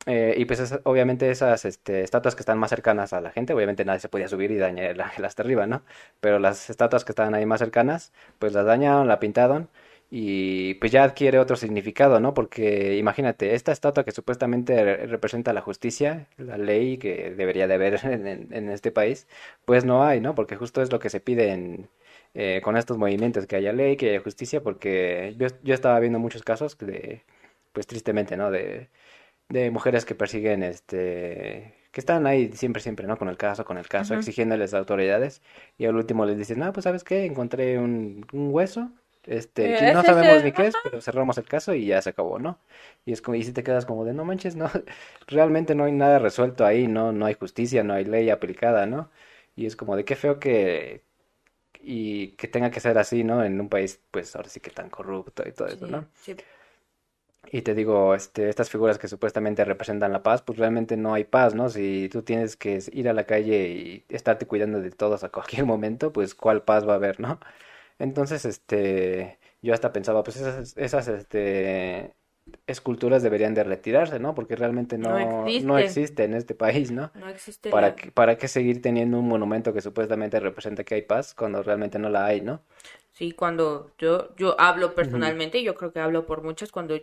[0.07, 3.85] Eh, y pues obviamente esas este, estatuas que están más cercanas a la gente, obviamente
[3.85, 5.83] nadie se podía subir y dañar el ángel hasta arriba, ¿no?
[6.21, 9.69] Pero las estatuas que estaban ahí más cercanas, pues las dañaron, la pintaron
[10.11, 12.35] y pues ya adquiere otro significado, ¿no?
[12.35, 17.95] Porque imagínate, esta estatua que supuestamente representa la justicia, la ley que debería de haber
[18.05, 19.27] en, este país,
[19.65, 20.35] pues no hay, ¿no?
[20.35, 21.89] Porque justo es lo que se pide en,
[22.35, 26.19] eh, con estos movimientos, que haya ley, que haya justicia, porque yo, yo estaba viendo
[26.19, 27.23] muchos casos de,
[27.73, 28.51] pues tristemente, ¿no?
[28.51, 28.89] De
[29.49, 33.17] de mujeres que persiguen, este, que están ahí siempre, siempre, ¿no?
[33.17, 35.43] Con el caso, con el caso, exigiéndoles a autoridades.
[35.79, 38.91] Y al último les dicen, no, pues sabes qué, encontré un, un hueso,
[39.27, 42.39] este, que no sabemos ni qué es, pero cerramos el caso y ya se acabó,
[42.39, 42.59] ¿no?
[43.07, 44.71] Y es como, y si te quedas como de, no manches, no,
[45.27, 47.13] realmente no hay nada resuelto ahí, ¿no?
[47.13, 49.11] No hay justicia, no hay ley aplicada, ¿no?
[49.57, 51.03] Y es como de qué feo que,
[51.81, 53.45] y que tenga que ser así, ¿no?
[53.45, 56.07] En un país, pues ahora sí que tan corrupto y todo eso, ¿no?
[56.15, 56.37] Sí.
[57.51, 61.25] Y te digo, este, estas figuras que supuestamente representan la paz, pues realmente no hay
[61.25, 61.69] paz, ¿no?
[61.69, 65.65] Si tú tienes que ir a la calle y estarte cuidando de todos a cualquier
[65.67, 67.41] momento, pues cuál paz va a haber, ¿no?
[67.99, 72.15] Entonces, este, yo hasta pensaba, pues esas, esas, este,
[72.67, 74.35] esculturas deberían de retirarse, ¿no?
[74.35, 75.67] Porque realmente no, no, existe.
[75.67, 77.11] no existe en este país, ¿no?
[77.15, 77.71] No existe.
[77.71, 81.99] ¿Para, ¿Para qué seguir teniendo un monumento que supuestamente representa que hay paz cuando realmente
[81.99, 82.63] no la hay, ¿no?
[83.15, 86.99] Sí, cuando yo, yo hablo personalmente, yo creo que hablo por muchos, cuando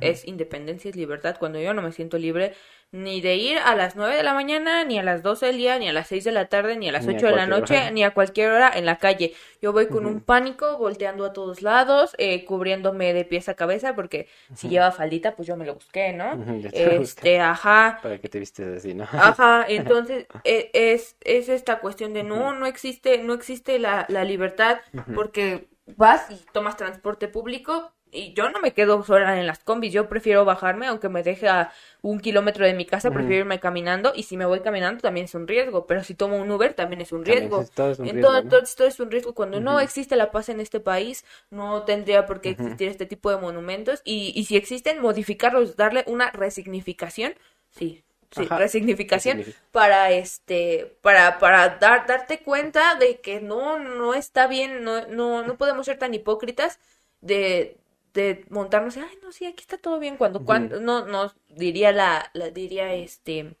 [0.00, 2.54] es independencia, es libertad, cuando yo no me siento libre
[2.92, 5.78] ni de ir a las 9 de la mañana, ni a las 12 del día,
[5.78, 8.02] ni a las 6 de la tarde, ni a las 8 de la noche, ni
[8.02, 9.34] a cualquier hora en la calle.
[9.62, 13.94] Yo voy con un pánico, volteando a todos lados, eh, cubriéndome de pies a cabeza,
[13.94, 16.44] porque si lleva faldita, pues yo me lo busqué, ¿no?
[16.72, 18.00] este, ajá.
[18.02, 19.04] Para que te vistes así, ¿no?
[19.04, 24.24] Ajá, entonces e, es, es esta cuestión de no, no existe, no existe la, la
[24.24, 24.78] libertad,
[25.14, 29.92] porque vas y tomas transporte público, y yo no me quedo sola en las combis,
[29.92, 34.12] yo prefiero bajarme, aunque me deje a un kilómetro de mi casa, prefiero irme caminando,
[34.14, 37.00] y si me voy caminando también es un riesgo, pero si tomo un Uber también
[37.00, 37.64] es un riesgo.
[37.74, 39.34] todo es un riesgo, Entonces todo es un riesgo.
[39.34, 43.30] Cuando no existe la paz en este país, no tendría por qué existir este tipo
[43.30, 47.34] de monumentos, y, y si existen, modificarlos, darle una resignificación,
[47.70, 54.46] sí, sí, resignificación para este para para dar darte cuenta de que no no está
[54.46, 56.78] bien no no no podemos ser tan hipócritas
[57.20, 57.79] de
[58.14, 62.30] de montarnos, ay, no, sí, aquí está todo bien, cuando, cuando, no, no, diría la,
[62.34, 63.56] la, diría este,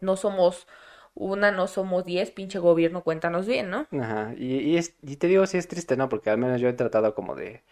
[0.00, 0.66] no somos
[1.14, 3.86] una, no somos diez, pinche gobierno, cuéntanos bien, ¿no?
[3.92, 6.08] Ajá, y, y, es, y te digo, sí es triste, ¿no?
[6.08, 7.62] Porque al menos yo he tratado como de,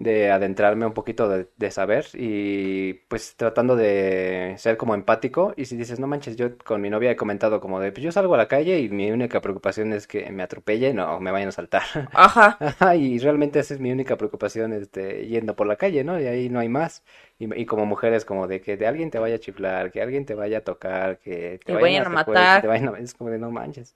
[0.00, 5.76] de adentrarme un poquito de, saber y pues tratando de ser como empático y si
[5.76, 8.38] dices, no manches, yo con mi novia he comentado como de, pues yo salgo a
[8.38, 11.82] la calle y mi única preocupación es que me atropellen o me vayan a saltar.
[12.14, 12.56] Ajá.
[12.60, 16.18] Ajá, y realmente esa es mi única preocupación, este, yendo por la calle, ¿no?
[16.18, 17.04] Y ahí no hay más.
[17.38, 20.24] Y, y como mujeres como de que de alguien te vaya a chiflar, que alguien
[20.24, 22.64] te vaya a tocar, que te, vayan, a matar.
[22.98, 23.94] es como de no manches.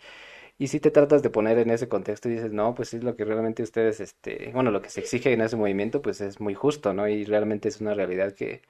[0.58, 3.16] Y si te tratas de poner en ese contexto y dices, no, pues es lo
[3.16, 6.54] que realmente ustedes, este, bueno, lo que se exige en ese movimiento, pues es muy
[6.54, 7.08] justo, ¿no?
[7.08, 8.62] Y realmente es una realidad que,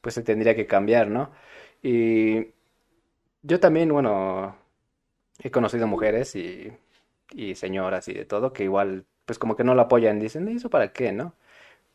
[0.00, 1.32] pues se tendría que cambiar, ¿no?
[1.82, 2.48] Y
[3.42, 4.56] yo también, bueno,
[5.42, 6.72] he conocido mujeres y,
[7.54, 10.70] señoras y de todo que igual, pues como que no lo apoyan, dicen, ¿y eso
[10.70, 11.34] para qué, no?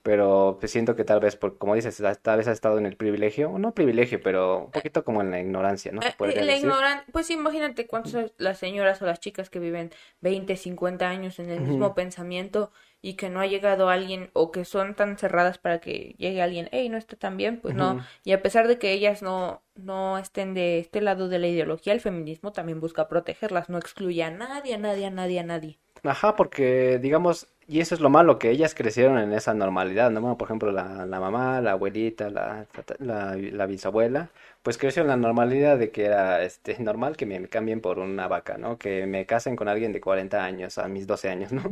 [0.03, 2.97] Pero pues siento que tal vez, por, como dices, tal vez ha estado en el
[2.97, 6.01] privilegio, no privilegio, pero un poquito como en la ignorancia, ¿no?
[6.01, 11.07] Eh, la ignoran pues imagínate cuántas las señoras o las chicas que viven 20, 50
[11.07, 15.17] años en el mismo pensamiento y que no ha llegado alguien o que son tan
[15.17, 18.05] cerradas para que llegue alguien, hey, no está tan bien, pues no.
[18.25, 21.93] Y a pesar de que ellas no, no estén de este lado de la ideología,
[21.93, 25.79] el feminismo también busca protegerlas, no excluye a nadie, a nadie, a nadie, a nadie.
[26.03, 30.37] Ajá, porque digamos, y eso es lo malo, que ellas crecieron en esa normalidad, ¿no?
[30.37, 32.67] por ejemplo, la, la mamá, la abuelita, la,
[32.99, 34.29] la, la, bisabuela,
[34.63, 38.27] pues creció en la normalidad de que era este normal que me cambien por una
[38.27, 38.77] vaca, ¿no?
[38.77, 41.63] Que me casen con alguien de 40 años a mis 12 años, ¿no?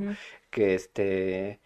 [0.49, 1.59] Que este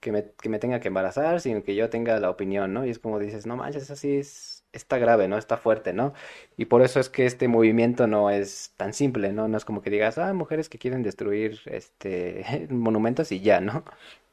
[0.00, 2.86] que me, que me tenga que embarazar sin que yo tenga la opinión, ¿no?
[2.86, 5.36] Y es como dices, no manches, así es está grave, ¿no?
[5.36, 6.14] Está fuerte, ¿no?
[6.56, 9.48] Y por eso es que este movimiento no es tan simple, ¿no?
[9.48, 13.84] No es como que digas, ah, mujeres que quieren destruir este monumentos y ya, ¿no?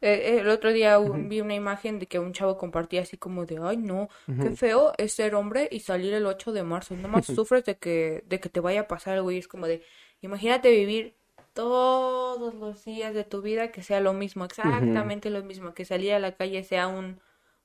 [0.02, 3.60] Eh, el otro día vi una imagen de que un chavo compartía así como de,
[3.62, 4.08] ay, no,
[4.41, 6.95] qué feo es ser hombre y salir el 8 de marzo.
[6.95, 9.84] Nomás sufres de que, de que te vaya a pasar algo y es como de,
[10.21, 11.15] imagínate vivir
[11.54, 16.13] todos los días de tu vida que sea lo mismo, exactamente lo mismo, que salir
[16.13, 17.19] a la calle sea un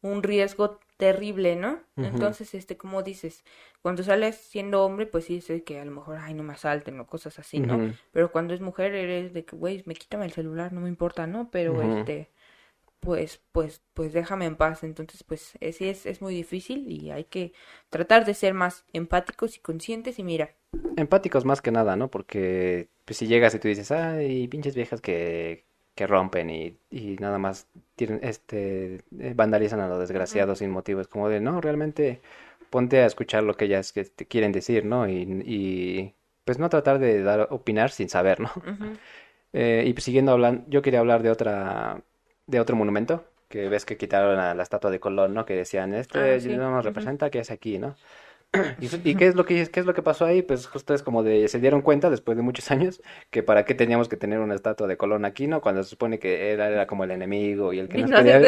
[0.04, 1.80] un riesgo terrible, ¿no?
[1.96, 3.44] Entonces, este, como dices,
[3.82, 6.98] cuando sales siendo hombre, pues sí, sé que a lo mejor, ay, no me asalten
[7.00, 7.94] o cosas así, ¿no?
[8.12, 11.26] Pero cuando es mujer, eres de que, güey, me quítame el celular, no me importa,
[11.26, 11.50] ¿no?
[11.50, 12.30] Pero, este,
[13.00, 14.82] pues, pues, pues déjame en paz.
[14.84, 17.52] Entonces, pues, eh, sí es, es muy difícil y hay que
[17.90, 20.54] tratar de ser más empáticos y conscientes y mira.
[20.96, 22.10] Empáticos más que nada, ¿no?
[22.10, 27.16] Porque, pues, si llegas y tú dices, ay, pinches viejas que que rompen y, y
[27.20, 31.00] nada más tienen, este, eh, vandalizan a los desgraciados sin motivo.
[31.00, 32.20] Es como de, no, realmente
[32.70, 35.08] ponte a escuchar lo que ellas que te quieren decir, ¿no?
[35.08, 38.50] Y, y, pues no tratar de dar opinar sin saber, ¿no?
[39.52, 42.02] eh, y siguiendo hablando, yo quería hablar de otra,
[42.46, 45.44] de otro monumento, que ves que quitaron a la estatua de Colón, ¿no?
[45.46, 47.94] Que decían, este ah, no nos representa, que es aquí, ¿no?
[48.80, 50.42] ¿Y, qué es lo que qué es lo que pasó ahí?
[50.42, 53.74] Pues justo es como de se dieron cuenta después de muchos años que para qué
[53.74, 55.60] teníamos que tener una estatua de Colón aquí, ¿no?
[55.60, 58.38] Cuando se supone que era, era como el enemigo y el que nos, quería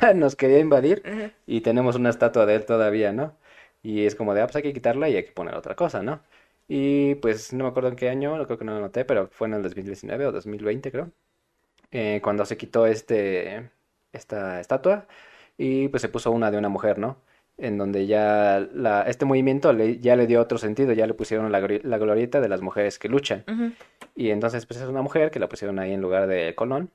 [0.14, 3.36] nos quería invadir y tenemos una estatua de él todavía, ¿no?
[3.82, 6.02] Y es como de, ah, pues hay que quitarla y hay que poner otra cosa,
[6.02, 6.20] ¿no?
[6.68, 9.48] Y pues no me acuerdo en qué año, creo que no lo noté, pero fue
[9.48, 11.10] en el 2019 o 2020, creo.
[11.90, 13.70] Eh, cuando se quitó este
[14.12, 15.06] esta estatua
[15.56, 17.18] y pues se puso una de una mujer, ¿no?
[17.56, 21.50] En donde ya la, este movimiento le, ya le dio otro sentido, ya le pusieron
[21.52, 23.44] la, la glorieta de las mujeres que luchan.
[24.16, 26.90] Y entonces pues es una mujer que la pusieron ahí en lugar de Colón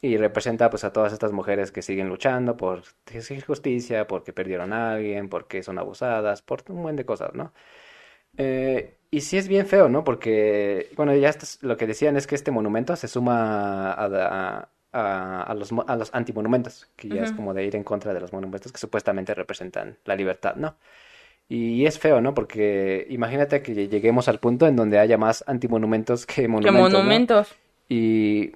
[0.00, 2.82] y representa pues a todas estas mujeres que siguen luchando por
[3.46, 7.52] justicia, porque perdieron a alguien, porque son abusadas, por un buen de cosas, ¿no?
[8.36, 10.02] Eh, y sí es bien feo, ¿no?
[10.02, 15.72] Porque, bueno, ya lo que decían es que este monumento se suma a, a, los,
[15.86, 18.78] a los antimonumentos, que ya es como de ir en contra de los monumentos que
[18.78, 20.76] supuestamente representan la libertad, ¿no?
[21.48, 22.34] Y es feo, ¿no?
[22.34, 26.92] Porque imagínate que lleguemos al punto en donde haya más antimonumentos que monumentos.
[26.92, 27.54] monumentos.
[27.88, 28.52] Y,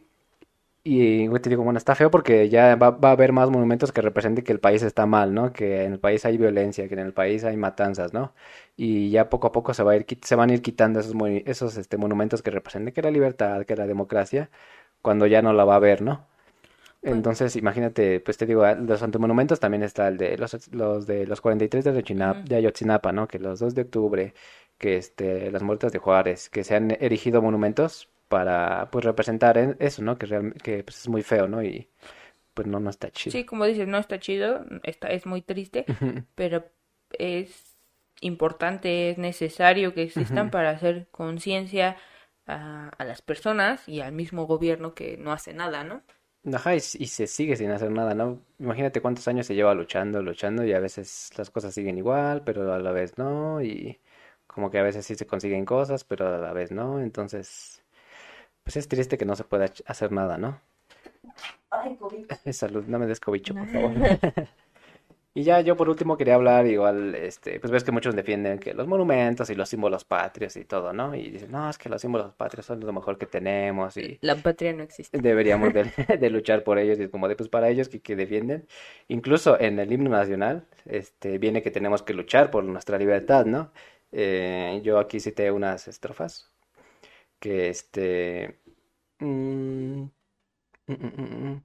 [0.83, 4.01] y te digo, bueno, está feo porque ya va, va, a haber más monumentos que
[4.01, 5.53] representen que el país está mal, ¿no?
[5.53, 8.33] Que en el país hay violencia, que en el país hay matanzas, ¿no?
[8.77, 11.14] Y ya poco a poco se, va a ir, se van a ir quitando esos,
[11.44, 14.49] esos este, monumentos que representen que la libertad, que la democracia,
[15.07, 16.27] cuando ya no la va a ver, ¿no?
[17.03, 21.27] Entonces, imagínate, pues te digo, ah, los antimonumentos también está el de los, los de
[21.27, 23.29] los 43 de, Ayotzinapa, de Ayotzinapa, ¿no?
[23.29, 24.35] Que los 2 de octubre,
[24.79, 29.77] que este, las muertas de Juárez, que se han erigido monumentos para, pues, representar en-
[29.79, 30.19] eso, ¿no?
[30.19, 31.62] Que, real- que pues, es muy feo, ¿no?
[31.62, 31.88] Y
[32.55, 33.33] pues no, no está chido.
[33.33, 35.87] Sí, como dices, no está chido, está, es muy triste,
[36.35, 36.64] pero
[37.19, 37.77] es
[38.23, 41.97] importante, es necesario que existan para hacer conciencia
[42.46, 46.02] a, a las personas y al mismo gobierno que no hace nada, ¿no?
[46.54, 48.40] Ajá, y, se sigue sin hacer nada, ¿no?
[48.61, 52.72] Imagínate cuántos años se lleva luchando, luchando, y a veces las cosas siguen igual, pero
[52.72, 54.00] a la vez no, y
[54.46, 57.82] como que a veces sí se consiguen cosas, pero a la vez no, entonces,
[58.62, 60.61] pues es triste que no se pueda hacer nada, ¿no?
[61.70, 62.26] Ay, COVID.
[62.52, 63.92] Salud, no me des cobicho, por favor.
[65.37, 68.72] Y ya yo por último quería hablar igual, este, pues ves que muchos defienden que
[68.72, 71.14] los monumentos y los símbolos patrios y todo, ¿no?
[71.14, 74.35] Y dicen, no, es que los símbolos patrios son lo mejor que tenemos y La
[74.37, 75.18] patria no existe.
[75.20, 75.85] deberíamos de,
[76.20, 78.66] de luchar por ellos y es como de, pues para ellos que, que defienden.
[79.09, 83.72] Incluso en el himno nacional, este, viene que tenemos que luchar por nuestra libertad, ¿no?
[84.12, 86.51] Eh, yo aquí cité unas estrofas
[87.40, 88.61] que, este,
[89.20, 89.27] mm,
[90.05, 90.09] mm,
[90.88, 91.62] mm, mm, mm.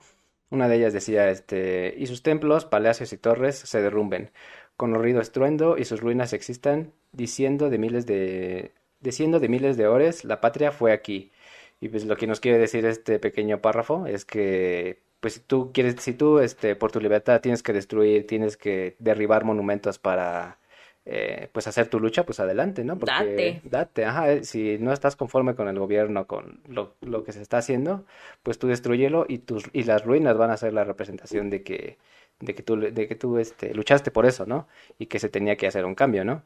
[0.52, 4.32] Una de ellas decía, este, y sus templos, palacios y torres se derrumben,
[4.78, 9.88] con horrido estruendo, y sus ruinas existan, diciendo de miles de, diciendo de miles de
[9.88, 11.32] horas, la patria fue aquí.
[11.80, 15.72] Y pues lo que nos quiere decir este pequeño párrafo es que, pues si tú
[15.74, 20.60] quieres, si tú, este, por tu libertad tienes que destruir, tienes que derribar monumentos para,
[21.06, 22.98] eh, pues hacer tu lucha, pues adelante, ¿no?
[23.00, 23.62] Porque Date.
[23.64, 27.42] date, ajá, eh, si no estás conforme con el gobierno, con lo, lo que se
[27.42, 28.06] está haciendo,
[28.44, 31.98] pues tú destruyelo y tus y las ruinas van a ser la representación de que
[32.40, 34.68] de que tú de que tú este luchaste por eso, ¿no?
[35.00, 36.44] Y que se tenía que hacer un cambio, ¿no?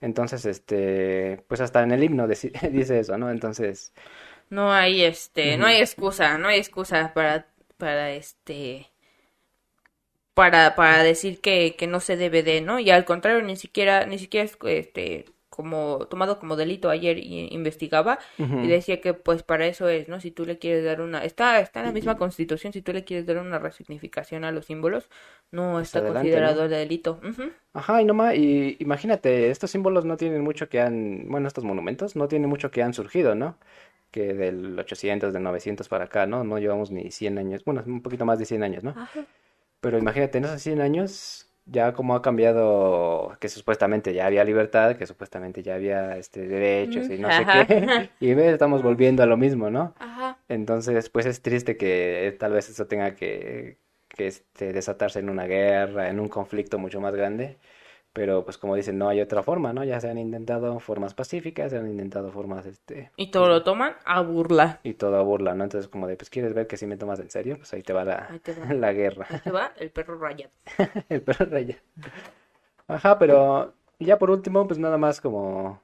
[0.00, 3.30] Entonces, este, pues hasta en el himno dice eso, ¿no?
[3.30, 3.92] Entonces,
[4.50, 8.86] No hay este, no hay excusa, no hay excusa para, para este,
[10.34, 12.78] para, para decir que, que no se debe de, ¿no?
[12.80, 18.18] Y al contrario, ni siquiera, ni siquiera es este como tomado como delito ayer investigaba
[18.60, 20.20] y decía que pues para eso es, ¿no?
[20.20, 23.04] Si tú le quieres dar una, está, está en la misma constitución, si tú le
[23.04, 25.08] quieres dar una resignificación a los símbolos,
[25.52, 26.68] no pues está adelante, considerado ¿no?
[26.68, 27.20] delito.
[27.22, 27.52] Ujú.
[27.72, 32.14] Ajá, y nomás, y imagínate, estos símbolos no tienen mucho que han, bueno, estos monumentos
[32.16, 33.56] no tienen mucho que han surgido, ¿no?
[34.12, 36.44] Que del 800, del 900 para acá, ¿no?
[36.44, 38.96] No llevamos ni 100 años, bueno, un poquito más de 100 años, ¿no?
[38.96, 39.26] Ajá.
[39.84, 44.96] Pero imagínate, en esos 100 años, ya como ha cambiado, que supuestamente ya había libertad,
[44.96, 49.36] que supuestamente ya había este, derechos y no sé qué, y estamos volviendo a lo
[49.36, 49.94] mismo, ¿no?
[49.98, 50.38] Ajá.
[50.48, 53.76] Entonces, pues es triste que tal vez eso tenga que,
[54.08, 57.58] que este, desatarse en una guerra, en un conflicto mucho más grande.
[58.14, 59.84] Pero pues como dicen, no hay otra forma, ¿no?
[59.84, 63.64] Ya se han intentado formas pacíficas, se han intentado formas, este, Y todo pues, lo
[63.64, 64.80] toman a burla.
[64.84, 65.64] y todo a burla, ¿no?
[65.64, 67.92] Entonces como de, pues quieres ver que sí me tomas en serio, pues ahí te
[67.92, 68.66] va la, Ahí te va.
[68.74, 69.26] la guerra.
[69.28, 70.52] Ahí te va el perro rayado.
[71.10, 71.76] El perro raya.
[72.86, 75.80] Ajá, pero ya por último, pues nada más como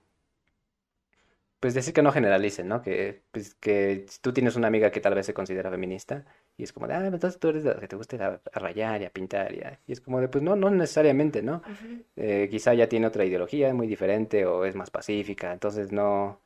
[1.61, 2.83] pues decir que no generalicen, ¿no?
[2.83, 6.25] Que, pues, que tú tienes una amiga que tal vez se considera feminista
[6.57, 8.41] y es como de, ah, entonces tú eres de las que te gusta ir a,
[8.53, 11.43] a rayar y a pintar y, a- y es como de, pues no, no necesariamente,
[11.43, 11.63] ¿no?
[12.17, 16.41] Eh, quizá ya tiene otra ideología muy diferente o es más pacífica, entonces no,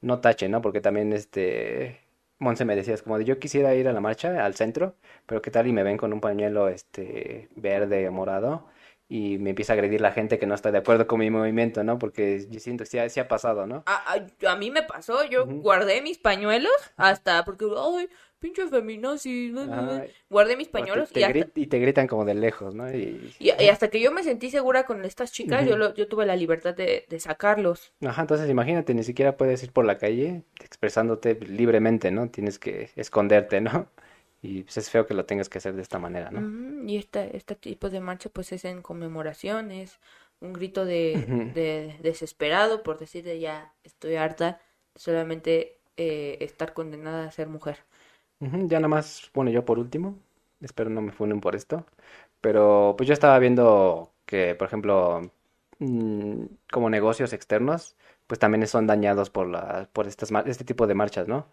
[0.00, 0.60] no tache, ¿no?
[0.62, 2.00] Porque también este,
[2.38, 4.96] Monse me decías como de, yo quisiera ir a la marcha, al centro,
[5.26, 8.66] pero qué tal y me ven con un pañuelo este, verde o morado
[9.12, 11.84] y me empieza a agredir la gente que no está de acuerdo con mi movimiento,
[11.84, 11.98] ¿no?
[11.98, 13.82] Porque yo siento que sí ha, sí ha pasado, ¿no?
[13.86, 19.50] A, a- a mí me pasó, yo guardé mis pañuelos hasta porque, ay, pinche feminazi,
[19.52, 19.92] no, no, no".
[19.92, 22.88] Ajá, guardé mis te, pañuelos te y hasta, y te gritan como de lejos, ¿no?
[22.90, 26.08] Y, y, y hasta que yo me sentí segura con estas chicas, yo, lo, yo
[26.08, 27.92] tuve la libertad de, de sacarlos.
[28.04, 32.30] Ajá, entonces imagínate, ni siquiera puedes ir por la calle expresándote libremente, ¿no?
[32.30, 33.88] Tienes que esconderte, ¿no?
[34.42, 36.40] Y pues es feo que lo tengas que hacer de esta manera, ¿no?
[36.88, 40.00] Y este, este tipo de marcha pues es en conmemoraciones,
[40.40, 44.60] un grito de, de desesperado por decir de ya estoy harta
[44.94, 47.78] de solamente eh, estar condenada a ser mujer.
[48.40, 50.18] Ya nada más, bueno, yo por último,
[50.60, 51.86] espero no me funen por esto,
[52.40, 55.22] pero pues yo estaba viendo que, por ejemplo,
[55.78, 60.94] mm, como negocios externos, pues también son dañados por la, por estas, este tipo de
[60.94, 61.46] marchas, ¿no?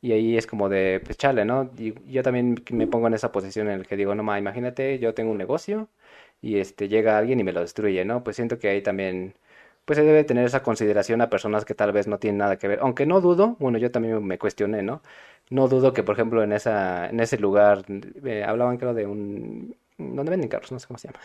[0.00, 1.70] Y ahí es como de, pues chale, ¿no?
[1.78, 4.98] Y yo también me pongo en esa posición en la que digo, no, ma, imagínate,
[4.98, 5.88] yo tengo un negocio
[6.40, 8.22] y este llega alguien y me lo destruye, ¿no?
[8.24, 9.34] Pues siento que ahí también,
[9.84, 12.68] pues se debe tener esa consideración a personas que tal vez no tienen nada que
[12.68, 15.02] ver, aunque no dudo, bueno, yo también me cuestioné, ¿no?
[15.50, 17.84] No dudo que, por ejemplo, en esa, en ese lugar,
[18.24, 21.20] eh, hablaban creo de un, donde venden carros, no sé cómo se llama.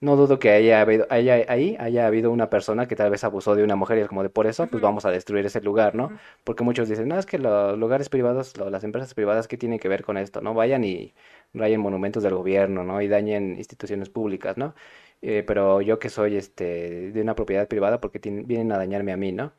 [0.00, 3.54] No dudo que haya habido, haya, ahí haya habido una persona que tal vez abusó
[3.54, 5.94] de una mujer y es como de por eso, pues vamos a destruir ese lugar,
[5.94, 6.12] ¿no?
[6.44, 9.78] Porque muchos dicen, no, es que los lugares privados, lo- las empresas privadas, ¿qué tienen
[9.78, 10.40] que ver con esto?
[10.42, 10.54] ¿No?
[10.54, 11.14] Vayan y
[11.54, 13.00] rayen monumentos del gobierno, ¿no?
[13.02, 14.74] Y dañen instituciones públicas, ¿no?
[15.22, 19.16] Eh, pero yo que soy este de una propiedad privada, porque vienen a dañarme a
[19.16, 19.52] mí, ¿no?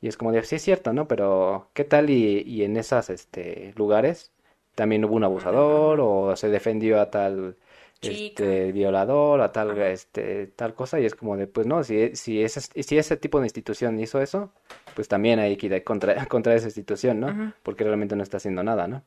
[0.00, 1.06] Y es como de, sí es cierto, ¿no?
[1.08, 4.32] Pero ¿qué tal y, y en esas este, lugares
[4.74, 7.56] también hubo un abusador o se defendió a tal
[8.00, 8.42] Chica.
[8.42, 12.42] este violador, a tal este tal cosa y es como de, pues no, si si
[12.42, 14.52] ese, si ese tipo de institución hizo eso,
[14.94, 17.54] pues también hay que ir contra contra esa institución, ¿no?
[17.62, 19.02] Porque realmente no está haciendo nada, ¿no?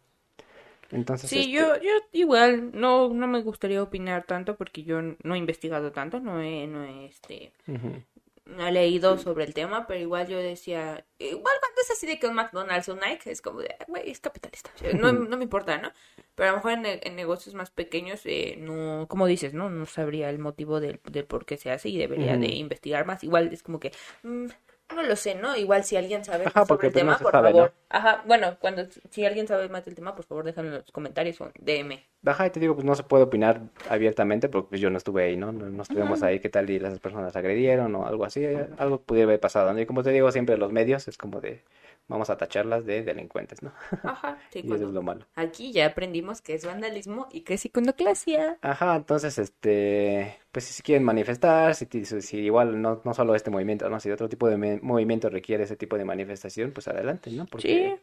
[0.92, 5.36] Entonces, Sí, este, yo, yo igual no, no me gustaría opinar tanto porque yo no
[5.36, 7.52] he investigado tanto, no he, no he, este,
[8.46, 12.20] no he leído sobre el tema, pero igual yo decía, igual cuando es así de
[12.20, 14.70] que un McDonald's o Nike, es como de, "Ah, güey, es capitalista,
[15.00, 15.92] no, no me importa, ¿no?
[16.36, 19.70] Pero a lo mejor en, en negocios más pequeños, eh, no, como dices, ¿no?
[19.70, 23.24] No sabría el motivo del, del por qué se hace y debería de investigar más.
[23.24, 23.92] Igual es como que,
[24.24, 24.48] mm,
[24.96, 25.56] no lo sé, ¿no?
[25.56, 27.56] Igual si alguien sabe Ajá, sobre el pues no tema, por sabe, ¿no?
[27.56, 27.74] favor.
[27.90, 31.40] Ajá, bueno, cuando, si alguien sabe más del tema, por favor déjalo en los comentarios
[31.42, 32.00] o DM.
[32.26, 35.26] Ajá, y te digo, pues no se puede opinar abiertamente porque pues yo no estuve
[35.26, 35.52] ahí, ¿no?
[35.52, 39.02] No, no estuvimos ahí, qué tal y las personas agredieron o algo así, eh, algo
[39.02, 39.80] pudiera haber pasado, ¿no?
[39.82, 41.64] Y como te digo, siempre los medios es como de,
[42.08, 43.74] vamos a tacharlas de delincuentes, ¿no?
[44.04, 45.26] Ajá, sí, Y eso es lo malo.
[45.36, 48.60] aquí ya aprendimos qué es vandalismo y qué es iconoclasia.
[48.62, 51.86] Ajá, entonces, este, pues si quieren manifestar, si,
[52.38, 54.00] igual no, no solo este movimiento, ¿no?
[54.00, 57.46] Si otro tipo de movimiento requiere ese tipo de manifestación, pues adelante, ¿no?
[57.58, 58.00] Sí, Porque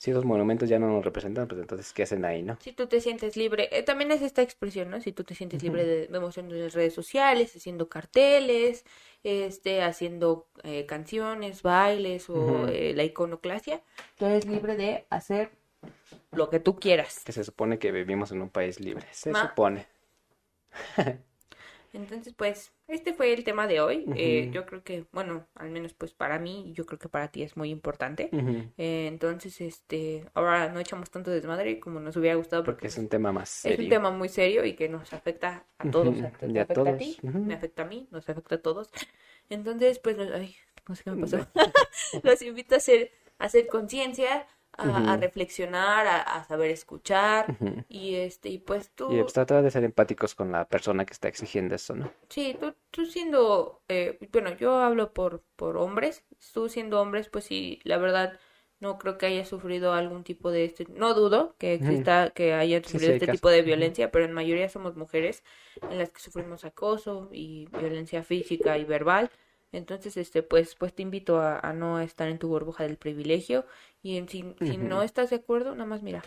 [0.00, 2.58] si esos monumentos ya no nos representan, pues entonces, ¿qué hacen ahí, no?
[2.58, 5.00] si tú te sientes libre, eh, también es esta expresión, ¿no?
[5.00, 8.84] Si tú te sientes libre de, de mostrando en las redes sociales, haciendo carteles,
[9.22, 13.82] este, haciendo eh, canciones, bailes o eh, la iconoclasia,
[14.18, 15.52] tú eres libre de hacer
[16.32, 17.24] lo que tú quieras.
[17.24, 19.86] Que se supone que vivimos en un país libre, se Ma- supone.
[21.92, 24.04] Entonces, pues, este fue el tema de hoy.
[24.16, 27.42] Eh, yo creo que, bueno, al menos pues para mí, yo creo que para ti
[27.42, 28.30] es muy importante.
[28.78, 32.98] Eh, entonces, este, ahora no echamos tanto desmadre como nos hubiera gustado porque Porque es
[32.98, 33.88] un tema más es un serio.
[33.90, 36.06] tema muy serio y que nos afecta a todos.
[36.22, 36.28] A
[36.62, 37.16] afecta a ti,
[37.48, 38.90] me afecta a mí, nos afecta a todos.
[39.48, 40.54] Entonces, pues, los- ay,
[40.88, 41.38] no sé qué me pasó.
[42.22, 47.54] Los invito a hacer, a hacer conciencia, a, a reflexionar, a, a saber escuchar
[47.88, 51.12] y este, y pues Y tú, pues tratar de ser empáticos con la persona que
[51.12, 52.10] está exigiendo eso, ¿no?
[52.28, 57.44] sí, tú, tú siendo, eh, bueno, yo hablo por, por hombres, tú siendo hombres, pues
[57.44, 58.38] sí, la verdad.
[58.80, 62.82] No creo que haya sufrido algún tipo de este, no dudo que exista, que haya
[62.84, 65.44] Sí, sí, sufrido este tipo de violencia, pero en mayoría somos mujeres
[65.90, 69.30] en las que sufrimos acoso y violencia física y verbal.
[69.72, 73.64] Entonces, este, pues, pues te invito a, a no estar en tu burbuja del privilegio
[74.02, 76.22] y en, si, si no estás de acuerdo, nada más mira.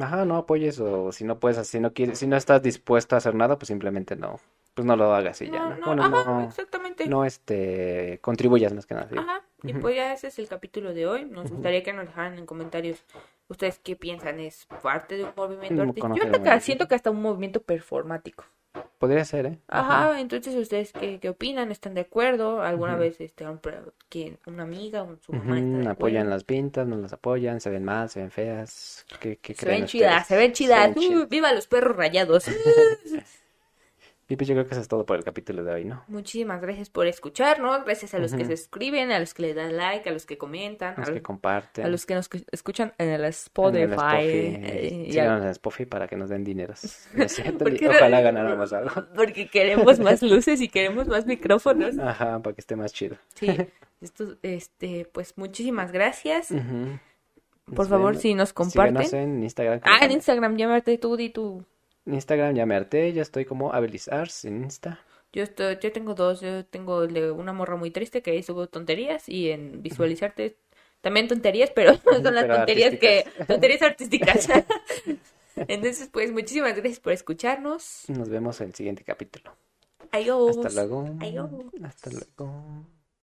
[0.00, 3.18] Ajá, no apoyes o si no puedes, si no quieres, si no estás dispuesto a
[3.18, 4.38] hacer nada, pues simplemente no,
[4.74, 5.86] pues no lo hagas y ya, No, ¿no?
[5.86, 7.08] Bueno, ajá, no, exactamente.
[7.08, 9.08] no, este, contribuyas más que nada.
[9.16, 11.24] Ajá, y pues ya ese es el capítulo de hoy.
[11.24, 13.02] Nos gustaría que nos dejaran en comentarios
[13.48, 16.16] ustedes qué piensan, ¿es parte de un movimiento No artístico?
[16.16, 18.44] Yo que siento que hasta un movimiento performático.
[18.98, 19.58] Podría ser, ¿eh?
[19.68, 20.10] Ajá.
[20.10, 23.60] Ajá, entonces ustedes qué, qué opinan, están de acuerdo, alguna vez este un
[24.08, 27.60] que una amiga o su mamá está de ujú, Apoyan las pintas, no las apoyan,
[27.60, 29.06] se ven mal, se ven feas.
[29.20, 30.80] ¿Qué, qué Se ven chidas, se ven Se chidas.
[30.80, 31.00] ven ¡Uh!
[31.00, 31.28] chidas.
[31.28, 32.44] ¡Viva los perros rayados!
[34.30, 36.04] Y pues yo creo que eso es todo por el capítulo de hoy, ¿no?
[36.06, 39.74] Muchísimas gracias por escucharnos, gracias a los que se suscriben, a los que le dan
[39.76, 42.44] like, a los que comentan, a Los que los, a comparten los que nos cu-
[42.52, 43.84] escuchan en el en el Spotify.
[43.86, 44.26] Spotify.
[44.26, 47.08] eh, a- Síganos en Spotify para que nos den dineros.
[47.88, 48.90] Ojalá ganáramos algo.
[49.16, 51.98] porque queremos más luces y queremos más micrófonos.
[51.98, 53.16] Ajá, para que esté más chido.
[53.34, 53.48] Sí,
[54.02, 56.50] esto, este, pues muchísimas gracias.
[56.50, 56.98] Ujú.
[57.64, 58.22] Por Nos favor, vemos.
[58.22, 59.14] si nos comparten.
[59.18, 59.80] en Instagram.
[59.84, 60.10] Ah, en.
[60.12, 61.64] Instagram, llámate tú, di tú.
[62.14, 65.00] Instagram ya me harté, ya estoy como Abelis Ars en Insta.
[65.32, 67.04] Yo estoy, yo tengo dos, yo tengo
[67.34, 70.56] una morra muy triste que ahí subo tonterías y en visualizarte
[71.00, 74.48] también tonterías, pero son las tonterías que, tonterías artísticas.
[75.68, 78.04] Entonces, pues muchísimas gracias por escucharnos.
[78.08, 79.52] Nos vemos en el siguiente capítulo.
[80.12, 80.56] Adiós.
[80.58, 81.16] Hasta luego.
[81.20, 81.50] Adiós.
[81.82, 82.86] Hasta luego.